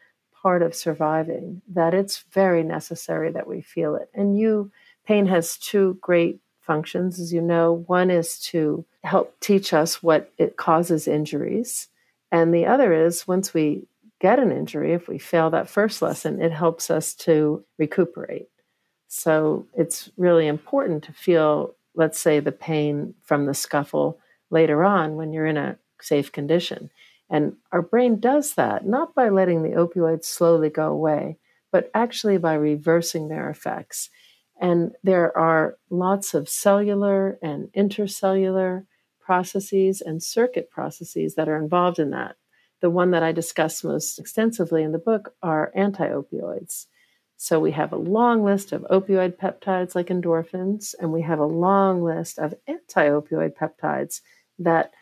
part 0.46 0.62
of 0.62 0.74
surviving 0.74 1.62
that 1.68 1.94
it's 1.94 2.24
very 2.30 2.62
necessary 2.62 3.32
that 3.32 3.48
we 3.48 3.60
feel 3.60 3.96
it. 3.96 4.08
And 4.14 4.38
you, 4.38 4.70
pain 5.04 5.26
has 5.26 5.56
two 5.56 5.98
great 6.00 6.40
functions, 6.60 7.18
as 7.18 7.32
you 7.32 7.40
know. 7.40 7.84
One 7.86 8.10
is 8.10 8.38
to 8.50 8.84
help 9.02 9.38
teach 9.40 9.72
us 9.72 10.02
what 10.02 10.32
it 10.38 10.56
causes 10.56 11.08
injuries. 11.08 11.88
And 12.30 12.54
the 12.54 12.66
other 12.66 12.92
is 12.92 13.26
once 13.26 13.52
we 13.52 13.88
get 14.20 14.38
an 14.38 14.52
injury, 14.52 14.92
if 14.92 15.08
we 15.08 15.18
fail 15.18 15.50
that 15.50 15.68
first 15.68 16.02
lesson, 16.02 16.40
it 16.40 16.52
helps 16.52 16.90
us 16.90 17.14
to 17.14 17.64
recuperate. 17.78 18.48
So 19.16 19.66
it's 19.72 20.10
really 20.18 20.46
important 20.46 21.04
to 21.04 21.12
feel, 21.14 21.74
let's 21.94 22.20
say, 22.20 22.38
the 22.38 22.52
pain 22.52 23.14
from 23.22 23.46
the 23.46 23.54
scuffle 23.54 24.20
later 24.50 24.84
on 24.84 25.16
when 25.16 25.32
you're 25.32 25.46
in 25.46 25.56
a 25.56 25.78
safe 26.02 26.30
condition. 26.30 26.90
And 27.30 27.56
our 27.72 27.80
brain 27.80 28.20
does 28.20 28.56
that 28.56 28.86
not 28.86 29.14
by 29.14 29.30
letting 29.30 29.62
the 29.62 29.70
opioids 29.70 30.26
slowly 30.26 30.68
go 30.68 30.88
away, 30.88 31.38
but 31.72 31.90
actually 31.94 32.36
by 32.36 32.52
reversing 32.54 33.28
their 33.28 33.48
effects. 33.48 34.10
And 34.60 34.92
there 35.02 35.36
are 35.36 35.78
lots 35.88 36.34
of 36.34 36.46
cellular 36.46 37.38
and 37.40 37.70
intercellular 37.72 38.84
processes 39.18 40.02
and 40.02 40.22
circuit 40.22 40.70
processes 40.70 41.36
that 41.36 41.48
are 41.48 41.56
involved 41.56 41.98
in 41.98 42.10
that. 42.10 42.36
The 42.82 42.90
one 42.90 43.12
that 43.12 43.22
I 43.22 43.32
discuss 43.32 43.82
most 43.82 44.18
extensively 44.18 44.82
in 44.82 44.92
the 44.92 44.98
book 44.98 45.34
are 45.42 45.72
anti 45.74 46.06
opioids. 46.06 46.84
So 47.36 47.60
we 47.60 47.72
have 47.72 47.92
a 47.92 47.96
long 47.98 48.44
list 48.44 48.72
of 48.72 48.82
opioid 48.90 49.36
peptides 49.36 49.94
like 49.94 50.08
endorphins, 50.08 50.94
and 51.00 51.12
we 51.12 51.22
have 51.22 51.38
a 51.38 51.46
long 51.46 52.02
list 52.02 52.38
of 52.38 52.54
anti 52.66 53.08
opioid 53.08 53.54
peptides 53.56 54.20
that 54.60 54.92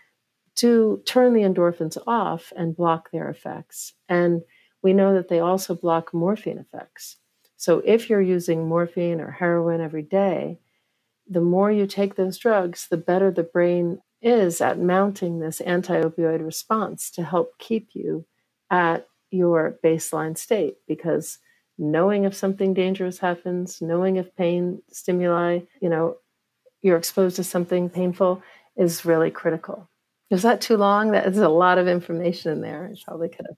do 0.57 1.03
turn 1.07 1.35
the 1.35 1.43
endorphins 1.43 1.99
off 2.07 2.53
and 2.57 2.77
block 2.77 3.11
their 3.11 3.31
effects. 3.31 3.95
And 4.09 4.43
we 4.83 4.93
know 4.93 5.15
that 5.15 5.29
they 5.29 5.41
also 5.41 5.75
block 5.75 6.15
morphine 6.15 6.59
effects. 6.59 7.17
So 7.57 7.83
if 7.85 8.11
you're 8.11 8.23
using 8.23 8.69
morphine 8.69 9.21
or 9.21 9.31
heroin 9.31 9.81
every 9.81 10.03
day, 10.03 10.59
the 11.29 11.41
more 11.41 11.73
you 11.73 11.87
take 11.87 12.17
those 12.17 12.39
drugs, 12.39 12.89
the 12.91 12.97
better 12.97 13.31
the 13.31 13.43
brain 13.45 14.01
is 14.23 14.61
at 14.61 14.79
mounting 14.79 15.41
this 15.41 15.61
anti 15.63 16.01
opioid 16.01 16.45
response 16.45 17.11
to 17.13 17.25
help 17.25 17.59
keep 17.59 17.91
you 17.95 18.27
at 18.71 19.07
your 19.31 19.79
baseline 19.85 20.37
state. 20.37 20.77
Because 20.87 21.39
knowing 21.79 22.25
if 22.25 22.35
something 22.35 22.75
dangerous 22.75 23.19
happens, 23.19 23.81
knowing 23.83 24.17
if 24.17 24.35
pain 24.37 24.83
stimuli, 24.91 25.61
you 25.81 25.89
know, 25.89 26.17
you're 26.83 26.97
exposed 26.97 27.37
to 27.37 27.45
something 27.45 27.89
painful 27.89 28.43
is 28.77 29.05
really 29.05 29.31
critical. 29.31 29.89
Is 30.31 30.43
that 30.43 30.61
too 30.61 30.77
long? 30.77 31.13
That 31.13 31.27
is 31.27 31.39
a 31.39 31.49
lot 31.49 31.79
of 31.79 31.89
information 31.89 32.53
in 32.53 32.61
there. 32.61 32.91
I 32.93 32.97
probably 33.05 33.29
could 33.29 33.47
have. 33.47 33.57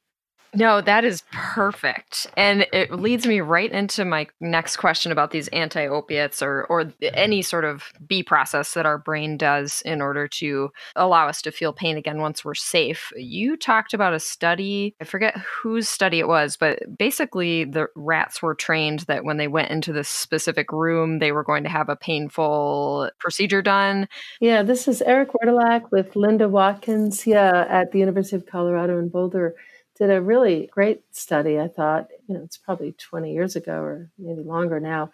No, 0.55 0.81
that 0.81 1.05
is 1.05 1.23
perfect. 1.33 2.27
And 2.37 2.67
it 2.73 2.91
leads 2.93 3.27
me 3.27 3.41
right 3.41 3.71
into 3.71 4.05
my 4.05 4.27
next 4.41 4.77
question 4.77 5.13
about 5.13 5.31
these 5.31 5.49
anti-opiates 5.49 6.43
or 6.43 6.65
or 6.65 6.85
mm-hmm. 6.85 7.15
any 7.15 7.43
sort 7.43 7.65
of 7.65 7.93
B 8.07 8.23
process 8.23 8.75
that 8.75 8.87
our 8.87 8.99
brain 8.99 9.37
does 9.37 9.83
in 9.85 10.01
order 10.01 10.29
to 10.29 10.71
allow 10.95 11.29
us 11.29 11.43
to 11.43 11.51
feel 11.51 11.73
pain 11.73 11.97
again 11.97 12.21
once 12.21 12.45
we're 12.45 12.55
safe. 12.55 13.13
You 13.17 13.57
talked 13.57 13.93
about 13.95 14.15
a 14.15 14.21
study, 14.21 14.95
I 15.01 15.05
forget 15.05 15.37
whose 15.39 15.89
study 15.89 16.19
it 16.19 16.29
was, 16.29 16.57
but 16.57 16.79
basically 16.97 17.65
the 17.65 17.89
rats 17.95 18.43
were 18.43 18.55
trained 18.55 19.01
that 19.01 19.25
when 19.25 19.37
they 19.37 19.49
went 19.49 19.71
into 19.71 19.93
this 19.93 20.09
specific 20.09 20.73
room, 20.73 21.19
they 21.19 21.33
were 21.33 21.45
going 21.45 21.65
to 21.65 21.69
have 21.69 21.89
a 21.89 21.97
painful 21.97 23.11
procedure 23.19 23.63
done. 23.63 24.09
Yeah, 24.41 24.63
this 24.63 24.89
is 24.89 25.03
Eric 25.03 25.31
Wiertelak 25.33 25.91
with 25.91 26.17
Linda 26.17 26.49
Watkins, 26.49 27.27
yeah, 27.27 27.67
at 27.69 27.93
the 27.93 27.99
University 27.99 28.37
of 28.37 28.47
Colorado 28.47 28.99
in 28.99 29.09
Boulder 29.09 29.55
did 29.97 30.11
a 30.11 30.21
really 30.21 30.69
great 30.73 31.03
study. 31.11 31.59
I 31.59 31.69
thought, 31.69 32.09
you 32.29 32.35
know, 32.35 32.43
it's 32.43 32.59
probably 32.59 32.93
20 32.93 33.33
years 33.33 33.57
ago 33.57 33.75
or 33.75 34.11
maybe 34.19 34.43
longer 34.43 34.81
now. 34.81 35.11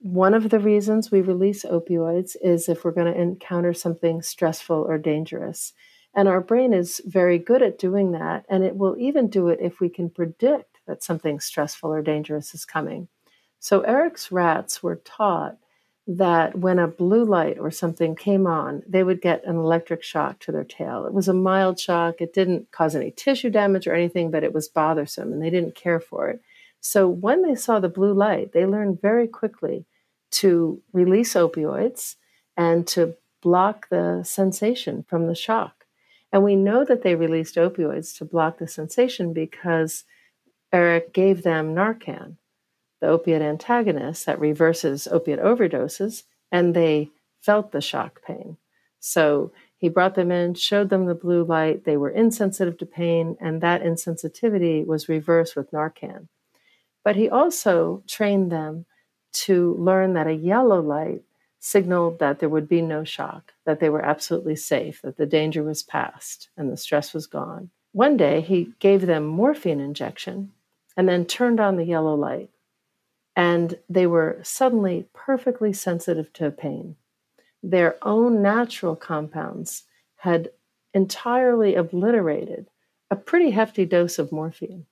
One 0.00 0.34
of 0.34 0.50
the 0.50 0.58
reasons 0.58 1.10
we 1.10 1.20
release 1.20 1.64
opioids 1.64 2.36
is 2.42 2.68
if 2.68 2.84
we're 2.84 2.90
going 2.90 3.12
to 3.12 3.20
encounter 3.20 3.72
something 3.72 4.22
stressful 4.22 4.76
or 4.76 4.98
dangerous. 4.98 5.72
And 6.14 6.28
our 6.28 6.40
brain 6.40 6.72
is 6.72 7.00
very 7.04 7.38
good 7.38 7.62
at 7.62 7.78
doing 7.78 8.12
that. 8.12 8.44
And 8.48 8.64
it 8.64 8.76
will 8.76 8.96
even 8.98 9.28
do 9.28 9.48
it 9.48 9.60
if 9.62 9.80
we 9.80 9.88
can 9.88 10.10
predict 10.10 10.80
that 10.86 11.04
something 11.04 11.38
stressful 11.38 11.92
or 11.92 12.02
dangerous 12.02 12.54
is 12.54 12.64
coming. 12.64 13.08
So 13.60 13.82
Eric's 13.82 14.32
rats 14.32 14.82
were 14.82 14.96
taught 15.04 15.56
that 16.06 16.58
when 16.58 16.78
a 16.78 16.88
blue 16.88 17.24
light 17.24 17.58
or 17.58 17.70
something 17.70 18.16
came 18.16 18.46
on, 18.46 18.82
they 18.88 19.04
would 19.04 19.20
get 19.20 19.44
an 19.44 19.56
electric 19.56 20.02
shock 20.02 20.40
to 20.40 20.50
their 20.50 20.64
tail. 20.64 21.06
It 21.06 21.12
was 21.12 21.28
a 21.28 21.34
mild 21.34 21.78
shock. 21.78 22.20
It 22.20 22.34
didn't 22.34 22.70
cause 22.72 22.96
any 22.96 23.12
tissue 23.12 23.50
damage 23.50 23.86
or 23.86 23.94
anything, 23.94 24.30
but 24.30 24.42
it 24.42 24.52
was 24.52 24.68
bothersome 24.68 25.32
and 25.32 25.40
they 25.40 25.50
didn't 25.50 25.76
care 25.76 26.00
for 26.00 26.28
it. 26.28 26.42
So 26.80 27.08
when 27.08 27.42
they 27.42 27.54
saw 27.54 27.78
the 27.78 27.88
blue 27.88 28.12
light, 28.12 28.52
they 28.52 28.66
learned 28.66 29.00
very 29.00 29.28
quickly 29.28 29.84
to 30.32 30.82
release 30.92 31.34
opioids 31.34 32.16
and 32.56 32.86
to 32.88 33.14
block 33.40 33.88
the 33.88 34.22
sensation 34.24 35.04
from 35.08 35.28
the 35.28 35.34
shock. 35.36 35.84
And 36.32 36.42
we 36.42 36.56
know 36.56 36.84
that 36.84 37.02
they 37.02 37.14
released 37.14 37.54
opioids 37.54 38.16
to 38.18 38.24
block 38.24 38.58
the 38.58 38.66
sensation 38.66 39.32
because 39.32 40.04
Eric 40.72 41.12
gave 41.12 41.42
them 41.42 41.74
Narcan 41.74 42.36
the 43.02 43.08
opiate 43.08 43.42
antagonist 43.42 44.26
that 44.26 44.38
reverses 44.38 45.08
opiate 45.08 45.40
overdoses, 45.40 46.22
and 46.52 46.72
they 46.72 47.10
felt 47.40 47.72
the 47.72 47.80
shock 47.80 48.22
pain. 48.24 48.56
So 49.00 49.50
he 49.76 49.88
brought 49.88 50.14
them 50.14 50.30
in, 50.30 50.54
showed 50.54 50.88
them 50.88 51.06
the 51.06 51.14
blue 51.14 51.42
light. 51.42 51.84
They 51.84 51.96
were 51.96 52.10
insensitive 52.10 52.78
to 52.78 52.86
pain, 52.86 53.36
and 53.40 53.60
that 53.60 53.82
insensitivity 53.82 54.86
was 54.86 55.08
reversed 55.08 55.56
with 55.56 55.72
Narcan. 55.72 56.28
But 57.02 57.16
he 57.16 57.28
also 57.28 58.04
trained 58.06 58.52
them 58.52 58.86
to 59.32 59.74
learn 59.80 60.12
that 60.12 60.28
a 60.28 60.32
yellow 60.32 60.80
light 60.80 61.22
signaled 61.58 62.20
that 62.20 62.38
there 62.38 62.48
would 62.48 62.68
be 62.68 62.82
no 62.82 63.02
shock, 63.02 63.52
that 63.64 63.80
they 63.80 63.88
were 63.88 64.04
absolutely 64.04 64.54
safe, 64.54 65.02
that 65.02 65.16
the 65.16 65.26
danger 65.26 65.64
was 65.64 65.82
past, 65.82 66.50
and 66.56 66.70
the 66.70 66.76
stress 66.76 67.12
was 67.12 67.26
gone. 67.26 67.70
One 67.90 68.16
day, 68.16 68.42
he 68.42 68.72
gave 68.78 69.06
them 69.06 69.26
morphine 69.26 69.80
injection 69.80 70.52
and 70.96 71.08
then 71.08 71.24
turned 71.24 71.58
on 71.58 71.74
the 71.74 71.84
yellow 71.84 72.14
light 72.14 72.51
and 73.36 73.78
they 73.88 74.06
were 74.06 74.38
suddenly 74.42 75.06
perfectly 75.12 75.72
sensitive 75.72 76.32
to 76.34 76.50
pain. 76.50 76.96
Their 77.62 77.96
own 78.02 78.42
natural 78.42 78.96
compounds 78.96 79.84
had 80.16 80.50
entirely 80.94 81.74
obliterated 81.74 82.68
a 83.10 83.16
pretty 83.16 83.50
hefty 83.50 83.84
dose 83.84 84.18
of 84.18 84.32
morphine. 84.32 84.86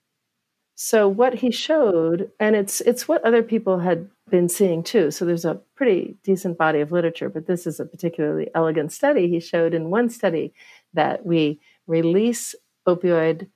So 0.75 1.09
what 1.09 1.35
he 1.35 1.51
showed, 1.51 2.31
and 2.41 2.57
it's 2.57 2.81
it's 2.81 3.07
what 3.07 3.23
other 3.23 3.43
people 3.43 3.81
had 3.81 4.09
been 4.31 4.49
seeing 4.49 4.83
too. 4.83 5.11
So 5.11 5.25
there's 5.25 5.45
a 5.45 5.61
pretty 5.75 6.17
decent 6.25 6.57
body 6.57 6.81
of 6.81 6.91
literature, 6.93 7.29
but 7.29 7.47
this 7.47 7.67
is 7.67 7.81
a 7.81 7.85
particularly 7.85 8.49
elegant 8.55 8.93
study. 8.93 9.29
He 9.29 9.41
showed 9.41 9.75
in 9.75 9.91
one 9.91 10.09
study 10.09 10.55
that 10.95 11.27
we 11.27 11.61
release 11.87 12.55
opioid 12.89 13.49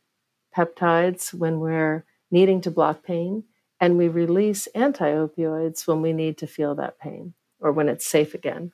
peptides 0.54 1.32
when 1.32 1.60
we're 1.60 2.04
needing 2.30 2.60
to 2.62 2.70
block 2.70 3.02
pain 3.02 3.44
and 3.80 3.98
we 3.98 4.08
release 4.08 4.66
anti 4.68 5.10
opioids 5.10 5.86
when 5.86 6.02
we 6.02 6.12
need 6.12 6.38
to 6.38 6.46
feel 6.46 6.74
that 6.76 6.98
pain 6.98 7.34
or 7.60 7.72
when 7.72 7.88
it's 7.88 8.06
safe 8.06 8.34
again. 8.34 8.72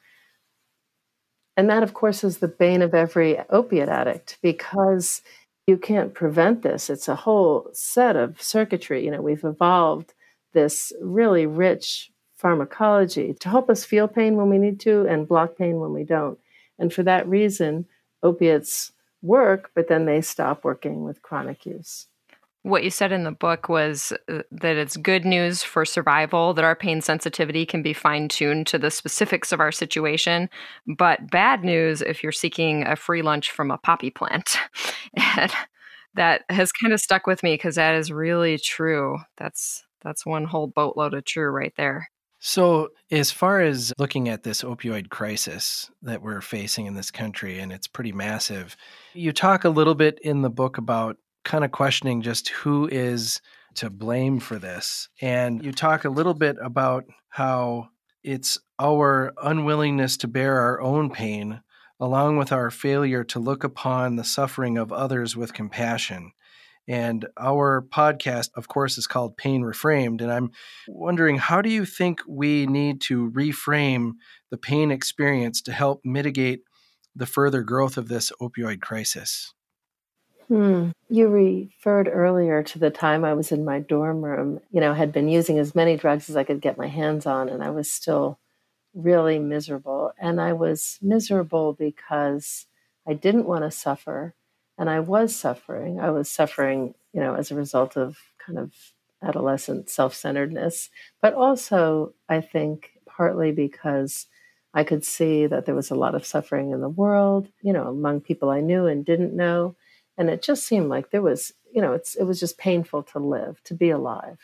And 1.56 1.68
that, 1.68 1.82
of 1.82 1.94
course, 1.94 2.24
is 2.24 2.38
the 2.38 2.48
bane 2.48 2.82
of 2.82 2.94
every 2.94 3.38
opiate 3.50 3.88
addict 3.88 4.38
because 4.42 5.22
you 5.66 5.76
can't 5.76 6.14
prevent 6.14 6.62
this. 6.62 6.90
It's 6.90 7.08
a 7.08 7.14
whole 7.14 7.68
set 7.72 8.16
of 8.16 8.40
circuitry. 8.40 9.04
You 9.04 9.10
know, 9.10 9.22
we've 9.22 9.44
evolved 9.44 10.14
this 10.52 10.92
really 11.00 11.46
rich 11.46 12.10
pharmacology 12.36 13.34
to 13.34 13.48
help 13.48 13.68
us 13.68 13.84
feel 13.84 14.08
pain 14.08 14.36
when 14.36 14.48
we 14.48 14.58
need 14.58 14.80
to 14.80 15.06
and 15.06 15.28
block 15.28 15.56
pain 15.56 15.78
when 15.78 15.92
we 15.92 16.04
don't. 16.04 16.38
And 16.78 16.92
for 16.92 17.02
that 17.02 17.28
reason, 17.28 17.86
opiates 18.22 18.92
work, 19.22 19.70
but 19.74 19.88
then 19.88 20.06
they 20.06 20.22
stop 20.22 20.64
working 20.64 21.04
with 21.04 21.22
chronic 21.22 21.66
use 21.66 22.06
what 22.62 22.84
you 22.84 22.90
said 22.90 23.12
in 23.12 23.24
the 23.24 23.30
book 23.30 23.68
was 23.68 24.12
uh, 24.28 24.42
that 24.50 24.76
it's 24.76 24.96
good 24.96 25.24
news 25.24 25.62
for 25.62 25.84
survival 25.84 26.52
that 26.54 26.64
our 26.64 26.76
pain 26.76 27.00
sensitivity 27.00 27.64
can 27.64 27.82
be 27.82 27.92
fine 27.92 28.28
tuned 28.28 28.66
to 28.66 28.78
the 28.78 28.90
specifics 28.90 29.50
of 29.52 29.60
our 29.60 29.72
situation, 29.72 30.48
but 30.86 31.30
bad 31.30 31.64
news 31.64 32.02
if 32.02 32.22
you're 32.22 32.32
seeking 32.32 32.86
a 32.86 32.96
free 32.96 33.22
lunch 33.22 33.50
from 33.50 33.70
a 33.70 33.78
poppy 33.78 34.10
plant. 34.10 34.56
and 35.38 35.52
that 36.14 36.42
has 36.50 36.72
kind 36.72 36.92
of 36.92 37.00
stuck 37.00 37.26
with 37.26 37.42
me 37.42 37.54
because 37.54 37.76
that 37.76 37.94
is 37.94 38.12
really 38.12 38.58
true. 38.58 39.18
That's 39.36 39.84
that's 40.02 40.26
one 40.26 40.44
whole 40.44 40.66
boatload 40.66 41.14
of 41.14 41.24
true 41.24 41.50
right 41.50 41.74
there. 41.76 42.08
So, 42.42 42.88
as 43.10 43.30
far 43.30 43.60
as 43.60 43.92
looking 43.98 44.30
at 44.30 44.44
this 44.44 44.62
opioid 44.62 45.10
crisis 45.10 45.90
that 46.00 46.22
we're 46.22 46.40
facing 46.40 46.86
in 46.86 46.94
this 46.94 47.10
country, 47.10 47.58
and 47.58 47.70
it's 47.70 47.86
pretty 47.86 48.12
massive, 48.12 48.78
you 49.12 49.32
talk 49.32 49.64
a 49.64 49.68
little 49.68 49.94
bit 49.94 50.18
in 50.22 50.40
the 50.40 50.48
book 50.48 50.78
about 50.78 51.18
kind 51.44 51.64
of 51.64 51.72
questioning 51.72 52.22
just 52.22 52.48
who 52.48 52.88
is 52.90 53.40
to 53.76 53.90
blame 53.90 54.40
for 54.40 54.58
this. 54.58 55.08
And 55.20 55.64
you 55.64 55.72
talk 55.72 56.04
a 56.04 56.10
little 56.10 56.34
bit 56.34 56.56
about 56.62 57.04
how 57.28 57.88
it's 58.22 58.58
our 58.78 59.32
unwillingness 59.42 60.16
to 60.18 60.28
bear 60.28 60.60
our 60.60 60.80
own 60.80 61.10
pain, 61.10 61.62
along 61.98 62.36
with 62.36 62.52
our 62.52 62.70
failure 62.70 63.24
to 63.24 63.38
look 63.38 63.64
upon 63.64 64.16
the 64.16 64.24
suffering 64.24 64.76
of 64.76 64.92
others 64.92 65.36
with 65.36 65.54
compassion. 65.54 66.32
And 66.88 67.26
our 67.38 67.82
podcast, 67.82 68.50
of 68.56 68.66
course, 68.66 68.98
is 68.98 69.06
called 69.06 69.36
Pain 69.36 69.62
Reframed. 69.62 70.20
And 70.20 70.32
I'm 70.32 70.50
wondering, 70.88 71.38
how 71.38 71.62
do 71.62 71.70
you 71.70 71.84
think 71.84 72.20
we 72.26 72.66
need 72.66 73.00
to 73.02 73.30
reframe 73.30 74.12
the 74.50 74.58
pain 74.58 74.90
experience 74.90 75.62
to 75.62 75.72
help 75.72 76.00
mitigate 76.04 76.62
the 77.14 77.26
further 77.26 77.62
growth 77.62 77.96
of 77.96 78.08
this 78.08 78.32
opioid 78.40 78.80
crisis? 78.80 79.54
Hmm. 80.50 80.90
You 81.08 81.28
referred 81.28 82.08
earlier 82.08 82.64
to 82.64 82.78
the 82.80 82.90
time 82.90 83.24
I 83.24 83.34
was 83.34 83.52
in 83.52 83.64
my 83.64 83.78
dorm 83.78 84.24
room, 84.24 84.60
you 84.72 84.80
know, 84.80 84.94
had 84.94 85.12
been 85.12 85.28
using 85.28 85.60
as 85.60 85.76
many 85.76 85.96
drugs 85.96 86.28
as 86.28 86.36
I 86.36 86.42
could 86.42 86.60
get 86.60 86.76
my 86.76 86.88
hands 86.88 87.24
on, 87.24 87.48
and 87.48 87.62
I 87.62 87.70
was 87.70 87.88
still 87.90 88.40
really 88.94 89.38
miserable. 89.38 90.12
And 90.20 90.40
I 90.40 90.52
was 90.54 90.98
miserable 91.00 91.74
because 91.74 92.66
I 93.06 93.14
didn't 93.14 93.46
want 93.46 93.62
to 93.64 93.70
suffer, 93.70 94.34
and 94.76 94.90
I 94.90 94.98
was 95.00 95.36
suffering. 95.36 96.00
I 96.00 96.10
was 96.10 96.28
suffering, 96.28 96.94
you 97.12 97.20
know, 97.20 97.36
as 97.36 97.52
a 97.52 97.56
result 97.56 97.96
of 97.96 98.18
kind 98.44 98.58
of 98.58 98.72
adolescent 99.22 99.88
self 99.88 100.14
centeredness, 100.14 100.90
but 101.22 101.34
also, 101.34 102.14
I 102.28 102.40
think, 102.40 102.90
partly 103.06 103.52
because 103.52 104.26
I 104.74 104.82
could 104.82 105.04
see 105.04 105.46
that 105.46 105.66
there 105.66 105.76
was 105.76 105.90
a 105.92 105.96
lot 105.96 106.16
of 106.16 106.26
suffering 106.26 106.72
in 106.72 106.80
the 106.80 106.88
world, 106.88 107.46
you 107.62 107.72
know, 107.72 107.86
among 107.88 108.22
people 108.22 108.50
I 108.50 108.60
knew 108.60 108.86
and 108.86 109.04
didn't 109.04 109.36
know 109.36 109.76
and 110.18 110.28
it 110.28 110.42
just 110.42 110.66
seemed 110.66 110.88
like 110.88 111.10
there 111.10 111.22
was 111.22 111.52
you 111.72 111.80
know 111.80 111.92
it's 111.92 112.14
it 112.14 112.24
was 112.24 112.40
just 112.40 112.58
painful 112.58 113.02
to 113.04 113.18
live 113.18 113.62
to 113.64 113.74
be 113.74 113.90
alive. 113.90 114.38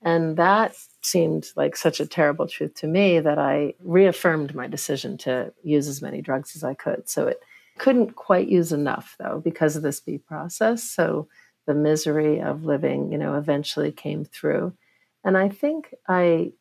And 0.00 0.36
that 0.36 0.76
seemed 1.02 1.48
like 1.56 1.76
such 1.76 1.98
a 1.98 2.06
terrible 2.06 2.46
truth 2.46 2.74
to 2.74 2.86
me 2.86 3.18
that 3.18 3.38
i 3.38 3.74
reaffirmed 3.80 4.54
my 4.54 4.68
decision 4.68 5.18
to 5.18 5.52
use 5.62 5.88
as 5.88 6.02
many 6.02 6.20
drugs 6.22 6.54
as 6.56 6.64
i 6.64 6.74
could. 6.74 7.08
So 7.08 7.26
it 7.26 7.40
couldn't 7.78 8.16
quite 8.16 8.48
use 8.48 8.72
enough 8.72 9.16
though 9.18 9.40
because 9.44 9.76
of 9.76 9.82
this 9.82 10.00
b 10.00 10.18
process. 10.18 10.82
So 10.82 11.28
the 11.66 11.74
misery 11.74 12.40
of 12.40 12.64
living 12.64 13.12
you 13.12 13.18
know 13.18 13.34
eventually 13.34 13.92
came 13.92 14.24
through. 14.24 14.72
And 15.24 15.36
i 15.36 15.48
think 15.48 15.94
i 16.08 16.52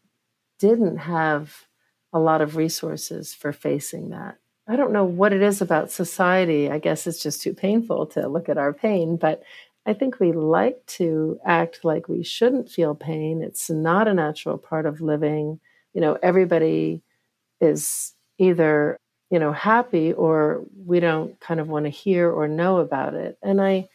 didn't 0.59 0.97
have 0.97 1.67
a 2.13 2.19
lot 2.19 2.41
of 2.41 2.55
resources 2.55 3.33
for 3.33 3.51
facing 3.51 4.09
that 4.09 4.37
I 4.67 4.75
don't 4.75 4.91
know 4.91 5.05
what 5.05 5.33
it 5.33 5.41
is 5.41 5.61
about 5.61 5.91
society. 5.91 6.69
I 6.69 6.79
guess 6.79 7.07
it's 7.07 7.23
just 7.23 7.41
too 7.41 7.53
painful 7.53 8.07
to 8.07 8.27
look 8.27 8.49
at 8.49 8.57
our 8.57 8.73
pain, 8.73 9.15
but 9.15 9.43
I 9.85 9.93
think 9.93 10.19
we 10.19 10.33
like 10.33 10.85
to 10.97 11.39
act 11.45 11.85
like 11.85 12.09
we 12.09 12.21
shouldn't 12.21 12.69
feel 12.69 12.93
pain. 12.93 13.41
It's 13.41 13.69
not 13.69 14.09
a 14.09 14.13
natural 14.13 14.57
part 14.57 14.85
of 14.85 14.99
living. 14.99 15.61
You 15.93 16.01
know, 16.01 16.17
everybody 16.21 17.01
is 17.61 18.13
either, 18.37 18.99
you 19.29 19.39
know, 19.39 19.53
happy 19.53 20.11
or 20.11 20.65
we 20.85 20.99
don't 20.99 21.39
kind 21.39 21.61
of 21.61 21.69
want 21.69 21.85
to 21.85 21.89
hear 21.89 22.29
or 22.29 22.49
know 22.49 22.77
about 22.77 23.13
it. 23.13 23.37
And 23.41 23.61
I 23.61 23.87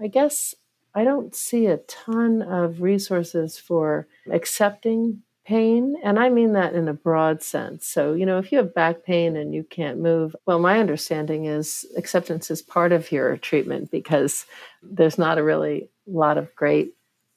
I 0.00 0.06
guess 0.06 0.54
I 0.94 1.02
don't 1.04 1.34
see 1.34 1.66
a 1.66 1.78
ton 1.78 2.42
of 2.42 2.80
resources 2.80 3.58
for 3.58 4.06
accepting 4.30 5.22
pain. 5.46 5.96
And 6.04 6.18
I 6.18 6.28
mean 6.28 6.52
that 6.52 6.74
in 6.74 6.88
a 6.88 6.94
broad 6.94 7.42
sense. 7.42 7.86
So, 7.86 8.14
you 8.14 8.26
know, 8.26 8.38
if 8.38 8.52
you 8.52 8.58
have 8.58 8.74
back 8.74 9.04
pain 9.04 9.36
and 9.36 9.54
you 9.54 9.64
can't 9.64 9.98
move, 9.98 10.36
well, 10.46 10.58
my 10.58 10.78
understanding 10.78 11.46
is 11.46 11.84
acceptance 11.96 12.50
is 12.50 12.62
part 12.62 12.92
of 12.92 13.10
your 13.10 13.36
treatment 13.36 13.90
because 13.90 14.46
there's 14.82 15.18
not 15.18 15.38
a 15.38 15.44
really 15.44 15.88
lot 16.06 16.38
of 16.38 16.54
great 16.54 16.94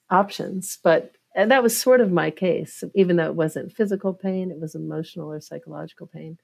options. 0.10 0.78
But 0.84 1.14
that 1.36 1.64
was 1.64 1.80
sort 1.80 2.02
of 2.02 2.12
my 2.12 2.30
case, 2.30 2.84
even 2.94 3.16
though 3.16 3.26
it 3.26 3.36
wasn't 3.36 3.76
physical 3.76 4.14
pain, 4.14 4.52
it 4.52 4.60
was 4.60 4.76
emotional 4.76 5.32
or 5.32 5.42
psychological 5.42 6.08
pain. 6.08 6.38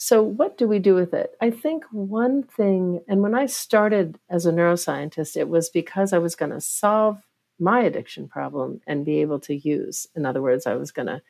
So, 0.00 0.22
what 0.22 0.56
do 0.56 0.68
we 0.68 0.78
do 0.78 0.94
with 0.94 1.12
it? 1.12 1.32
I 1.40 1.50
think 1.50 1.84
one 1.90 2.44
thing, 2.44 3.00
and 3.08 3.20
when 3.20 3.34
I 3.34 3.46
started 3.46 4.18
as 4.30 4.46
a 4.46 4.52
neuroscientist, 4.52 5.36
it 5.36 5.48
was 5.48 5.70
because 5.70 6.12
I 6.12 6.18
was 6.18 6.36
going 6.36 6.52
to 6.52 6.60
solve 6.60 7.20
my 7.58 7.80
addiction 7.80 8.28
problem 8.28 8.80
and 8.86 9.04
be 9.04 9.20
able 9.20 9.40
to 9.40 9.54
use. 9.54 10.06
In 10.14 10.24
other 10.24 10.42
words, 10.42 10.66
I 10.66 10.74
was 10.74 10.92
going 10.92 11.06
to 11.06 11.22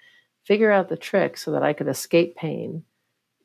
figure 0.45 0.71
out 0.71 0.89
the 0.89 0.97
trick 0.97 1.37
so 1.37 1.53
that 1.53 1.63
I 1.63 1.73
could 1.73 1.89
escape 1.89 2.37
pain 2.37 2.85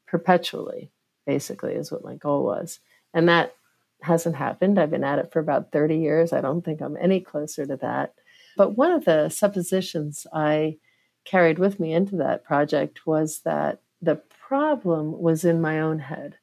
perpetually, 0.08 0.92
basically, 1.26 1.74
is 1.74 1.92
what 1.92 2.04
my 2.04 2.16
goal 2.16 2.44
was. 2.44 2.80
And 3.14 3.28
that 3.30 3.56
hasn't 4.02 4.36
happened. 4.36 4.80
I've 4.80 4.92
been 4.92 5.04
at 5.04 5.20
it 5.20 5.32
for 5.32 5.40
about 5.40 5.72
30 5.72 5.98
years. 5.98 6.34
I 6.34 6.42
don't 6.42 6.64
think 6.64 6.82
I'm 6.82 6.98
any 6.98 7.20
closer 7.20 7.66
to 7.66 7.78
that. 7.78 8.14
But 8.58 8.78
one 8.78 8.92
of 8.92 9.06
the 9.06 9.30
suppositions 9.30 10.28
I 10.34 10.78
carried 11.26 11.58
with 11.58 11.80
me 11.80 11.94
into 11.94 12.18
that 12.18 12.44
project 12.44 13.08
was 13.08 13.40
that 13.40 13.82
the 14.02 14.22
problem 14.48 15.20
was 15.20 15.46
in 15.46 15.62
my 15.62 15.80
own 15.80 16.00
head 16.00 16.38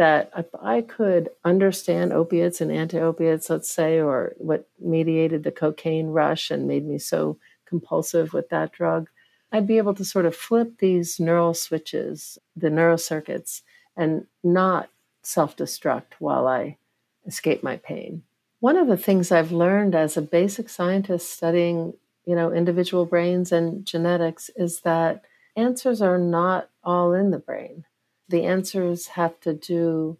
that 0.00 0.30
if 0.34 0.46
I 0.62 0.80
could 0.80 1.28
understand 1.44 2.14
opiates 2.14 2.62
and 2.62 2.72
anti 2.72 2.98
opiates, 2.98 3.50
let's 3.50 3.70
say, 3.70 4.00
or 4.00 4.32
what 4.38 4.66
mediated 4.78 5.44
the 5.44 5.52
cocaine 5.52 6.06
rush 6.06 6.50
and 6.50 6.66
made 6.66 6.86
me 6.86 6.98
so 6.98 7.36
compulsive 7.66 8.32
with 8.32 8.48
that 8.48 8.72
drug, 8.72 9.10
I'd 9.52 9.66
be 9.66 9.76
able 9.76 9.92
to 9.96 10.04
sort 10.06 10.24
of 10.24 10.34
flip 10.34 10.78
these 10.78 11.20
neural 11.20 11.52
switches, 11.52 12.38
the 12.56 12.70
neural 12.70 12.96
circuits, 12.96 13.60
and 13.94 14.26
not 14.42 14.88
self 15.20 15.54
destruct 15.54 16.14
while 16.18 16.48
I 16.48 16.78
escape 17.26 17.62
my 17.62 17.76
pain. 17.76 18.22
One 18.60 18.78
of 18.78 18.88
the 18.88 18.96
things 18.96 19.30
I've 19.30 19.52
learned 19.52 19.94
as 19.94 20.16
a 20.16 20.22
basic 20.22 20.70
scientist 20.70 21.28
studying, 21.28 21.92
you 22.24 22.34
know, 22.34 22.54
individual 22.54 23.04
brains 23.04 23.52
and 23.52 23.84
genetics 23.84 24.48
is 24.56 24.80
that 24.80 25.24
answers 25.56 26.00
are 26.00 26.16
not 26.16 26.70
all 26.82 27.12
in 27.12 27.32
the 27.32 27.38
brain 27.38 27.84
the 28.30 28.44
answers 28.44 29.08
have 29.08 29.38
to 29.40 29.52
do 29.52 30.16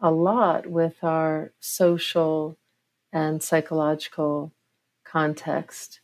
a 0.00 0.10
lot 0.10 0.66
with 0.66 1.02
our 1.02 1.52
social 1.60 2.56
and 3.12 3.42
psychological 3.42 4.52
context. 5.04 6.00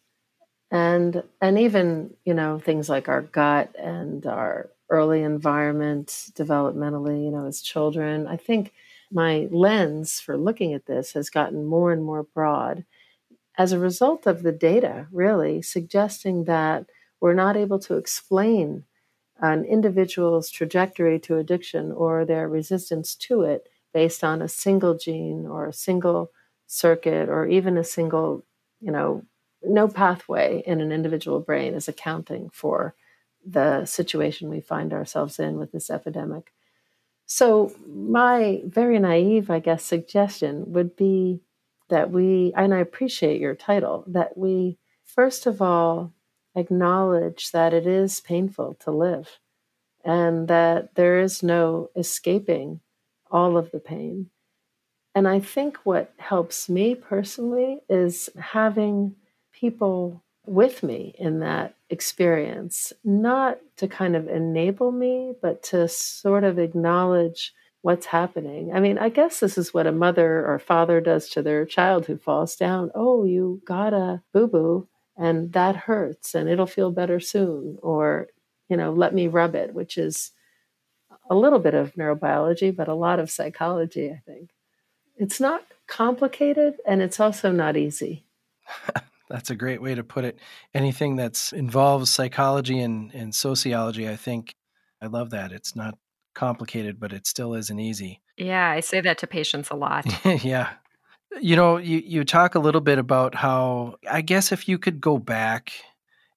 And 0.71 1.23
and 1.41 1.59
even 1.59 2.15
you 2.25 2.35
know 2.35 2.59
things 2.59 2.89
like 2.89 3.09
our 3.09 3.23
gut 3.23 3.75
and 3.79 4.27
our 4.27 4.71
early 4.91 5.23
environment 5.23 6.09
developmentally 6.35 7.25
you 7.25 7.31
know 7.31 7.47
as 7.47 7.63
children. 7.63 8.27
I 8.27 8.37
think 8.37 8.73
my 9.13 9.49
lens 9.53 10.21
for 10.21 10.37
looking 10.37 10.75
at 10.75 10.87
this 10.87 11.13
has 11.13 11.31
gotten 11.31 11.65
more 11.65 11.93
and 11.93 12.05
more 12.05 12.25
broad 12.25 12.85
as 13.57 13.73
a 13.73 13.79
result 13.79 14.27
of 14.27 14.43
the 14.43 14.53
data 14.53 15.07
really 15.13 15.63
suggesting 15.63 16.45
that 16.45 16.87
we're 17.21 17.35
not 17.35 17.57
able 17.57 17.79
to 17.79 17.97
explain 17.97 18.85
an 19.41 19.65
individual's 19.65 20.51
trajectory 20.51 21.19
to 21.21 21.37
addiction 21.37 21.93
or 21.93 22.25
their 22.25 22.49
resistance 22.49 23.15
to 23.15 23.43
it 23.43 23.69
based 23.93 24.25
on 24.25 24.43
a 24.43 24.49
single 24.49 24.97
gene 24.97 25.47
or 25.47 25.67
a 25.67 25.73
single 25.73 26.31
circuit 26.67 27.29
or 27.29 27.47
even 27.47 27.77
a 27.77 27.85
single, 27.85 28.45
you 28.81 28.91
know, 28.91 29.23
no 29.63 29.89
pathway 29.89 30.63
in 30.67 30.81
an 30.81 30.93
individual 30.93 31.41
brain 31.41 31.75
is 31.75 31.89
accounting 31.89 32.51
for 32.51 32.95
the 33.45 33.85
situation 33.85 34.49
we 34.49 34.61
find 34.61 34.93
ourselves 34.93 35.39
in 35.39 35.57
with 35.57 35.73
this 35.73 35.91
epidemic. 35.91 36.53
So, 37.27 37.75
my 37.89 38.63
very 38.65 38.99
naive, 38.99 39.51
I 39.51 39.59
guess, 39.59 39.85
suggestion 39.85 40.73
would 40.73 40.97
be 40.97 41.41
that 41.89 42.11
we, 42.11 42.53
and 42.57 42.73
I 42.73 42.79
appreciate 42.79 43.41
your 43.41 43.55
title, 43.55 44.05
that 44.09 44.37
we 44.37 44.79
first 45.05 45.47
of 45.47 45.61
all 45.63 46.13
acknowledge 46.57 47.53
that 47.53 47.73
it 47.73 47.87
is 47.87 48.21
painful 48.21 48.75
to 48.81 48.91
live 48.91 49.39
and 50.05 50.49
that 50.49 50.95
there 50.95 51.21
is 51.21 51.43
no 51.43 51.91
escaping 51.95 52.81
all 53.31 53.57
of 53.57 53.71
the 53.71 53.81
pain. 53.81 54.31
And 55.15 55.27
I 55.27 55.41
think 55.41 55.79
what 55.85 56.13
helps 56.19 56.69
me 56.69 56.95
personally 56.95 57.81
is 57.89 58.29
having 58.39 59.15
people 59.53 60.23
with 60.47 60.83
me 60.83 61.15
in 61.19 61.41
that 61.41 61.75
experience, 61.91 62.93
not 63.05 63.59
to 63.79 63.89
kind 63.89 64.15
of 64.15 64.29
enable 64.29 64.93
me, 64.93 65.35
but 65.43 65.63
to 65.65 65.89
sort 65.89 66.45
of 66.45 66.59
acknowledge 66.59 67.53
what's 67.83 68.07
happening. 68.07 68.73
I 68.73 68.81
mean, 68.81 68.99
I 68.99 69.09
guess 69.09 69.41
this 69.41 69.57
is 69.59 69.73
what 69.73 69.87
a 69.87 69.93
mother 69.93 70.47
or 70.47 70.59
father 70.59 71.01
does 71.01 71.29
to 71.31 71.43
their 71.43 71.65
child 71.65 72.07
who 72.07 72.17
falls 72.17 72.57
down. 72.57 72.91
Oh, 72.95 73.25
you 73.25 73.63
got 73.65 73.93
a 73.93 74.23
boo 74.33 74.47
boo 74.47 74.89
and 75.17 75.53
that 75.53 75.77
hurts 75.77 76.35
and 76.35 76.49
it'll 76.49 76.67
feel 76.67 76.91
better 76.91 77.21
soon 77.21 77.79
or 77.83 78.29
you 78.69 78.77
know 78.77 78.93
let 78.93 79.15
me 79.15 79.29
rub 79.29 79.55
it 79.55 79.75
which 79.75 79.97
is 79.97 80.33
a 81.31 81.35
little 81.35 81.59
bit 81.59 81.75
of 81.75 81.95
neurobiology 81.95 82.75
but 82.75 82.89
a 82.89 82.95
lot 82.95 83.19
of 83.19 83.31
psychology 83.31 84.11
i 84.11 84.21
think. 84.27 84.51
It's 85.19 85.41
not 85.41 85.63
complicated 85.87 86.75
and 86.87 87.01
it's 87.01 87.21
also 87.21 87.51
not 87.51 87.77
easy. 87.77 88.27
That's 89.31 89.49
a 89.49 89.57
great 89.57 89.81
way 89.81 89.95
to 89.95 90.05
put 90.05 90.25
it. 90.25 90.39
Anything 90.75 91.17
that's 91.17 91.53
involves 91.53 92.11
psychology 92.11 92.79
and, 92.79 93.13
and 93.13 93.35
sociology 93.35 94.09
i 94.09 94.15
think 94.15 94.55
i 95.03 95.07
love 95.07 95.31
that. 95.31 95.51
It's 95.53 95.75
not 95.75 95.99
complicated 96.35 97.01
but 97.01 97.13
it 97.13 97.27
still 97.27 97.55
isn't 97.55 97.81
easy. 97.81 98.21
Yeah 98.37 98.71
i 98.71 98.81
say 98.81 99.01
that 99.01 99.19
to 99.19 99.27
patients 99.27 99.71
a 99.71 99.75
lot. 99.77 100.07
Yeah 100.45 100.75
you 101.41 101.57
know, 101.57 101.77
you, 101.77 102.03
you 102.05 102.25
talk 102.25 102.55
a 102.55 102.61
little 102.61 102.81
bit 102.81 102.99
about 102.99 103.35
how, 103.35 103.97
I 104.11 104.21
guess, 104.21 104.53
if 104.53 104.69
you 104.69 104.79
could 104.79 105.01
go 105.01 105.19
back 105.19 105.73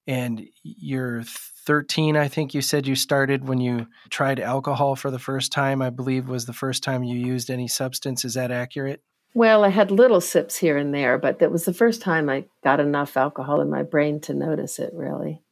and 0.08 0.48
you're 0.64 1.24
13, 1.24 2.18
I 2.18 2.28
think 2.28 2.54
you 2.54 2.62
said 2.62 2.88
you 2.88 2.96
started 2.96 3.48
when 3.48 3.60
you 3.60 3.88
tried 4.10 4.40
alcohol 4.40 4.96
for 4.96 5.12
the 5.12 5.20
first 5.20 5.52
time, 5.52 5.82
I 5.82 5.90
believe 5.90 6.28
was 6.28 6.46
the 6.46 6.54
first 6.54 6.84
time 6.84 7.04
you 7.04 7.18
used 7.18 7.50
any 7.50 7.68
substance. 7.68 8.26
Is 8.26 8.34
that 8.34 8.52
accurate? 8.52 9.04
Well, 9.36 9.64
I 9.64 9.70
had 9.70 9.92
little 9.92 10.22
sips 10.22 10.58
here 10.58 10.78
and 10.78 10.94
there, 10.94 11.20
but 11.20 11.40
that 11.40 11.52
was 11.52 11.66
the 11.66 11.74
first 11.74 12.02
time 12.02 12.30
I 12.30 12.46
got 12.64 12.80
enough 12.80 13.16
alcohol 13.16 13.62
in 13.62 13.70
my 13.70 13.84
brain 13.84 14.20
to 14.22 14.34
notice 14.34 14.80
it, 14.80 14.92
really. 14.94 15.44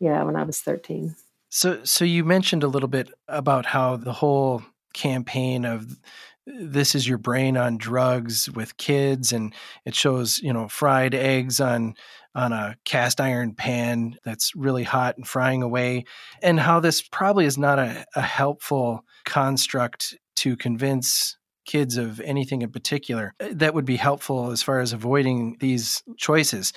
Yeah, 0.00 0.24
when 0.24 0.34
I 0.34 0.42
was 0.42 0.58
13. 0.58 1.14
So, 1.48 1.84
so 1.84 2.04
you 2.04 2.24
mentioned 2.24 2.64
a 2.64 2.68
little 2.68 2.88
bit 2.88 3.10
about 3.28 3.66
how 3.66 3.96
the 3.96 4.12
whole 4.12 4.62
campaign 4.92 5.64
of 5.64 6.00
this 6.46 6.94
is 6.94 7.08
your 7.08 7.18
brain 7.18 7.56
on 7.56 7.78
drugs 7.78 8.50
with 8.50 8.76
kids 8.76 9.32
and 9.32 9.54
it 9.84 9.94
shows 9.94 10.40
you 10.40 10.52
know 10.52 10.68
fried 10.68 11.14
eggs 11.14 11.60
on 11.60 11.94
on 12.34 12.52
a 12.52 12.76
cast 12.84 13.20
iron 13.20 13.54
pan 13.54 14.16
that's 14.24 14.54
really 14.54 14.82
hot 14.82 15.16
and 15.16 15.26
frying 15.26 15.62
away 15.62 16.04
and 16.42 16.60
how 16.60 16.80
this 16.80 17.00
probably 17.00 17.46
is 17.46 17.56
not 17.56 17.78
a, 17.78 18.04
a 18.14 18.20
helpful 18.20 19.04
construct 19.24 20.16
to 20.36 20.56
convince 20.56 21.38
kids 21.64 21.96
of 21.96 22.20
anything 22.20 22.62
in 22.62 22.70
particular 22.70 23.34
uh, 23.40 23.48
that 23.52 23.74
would 23.74 23.84
be 23.84 23.96
helpful 23.96 24.50
as 24.50 24.62
far 24.62 24.80
as 24.80 24.92
avoiding 24.92 25.56
these 25.60 26.02
choices. 26.16 26.72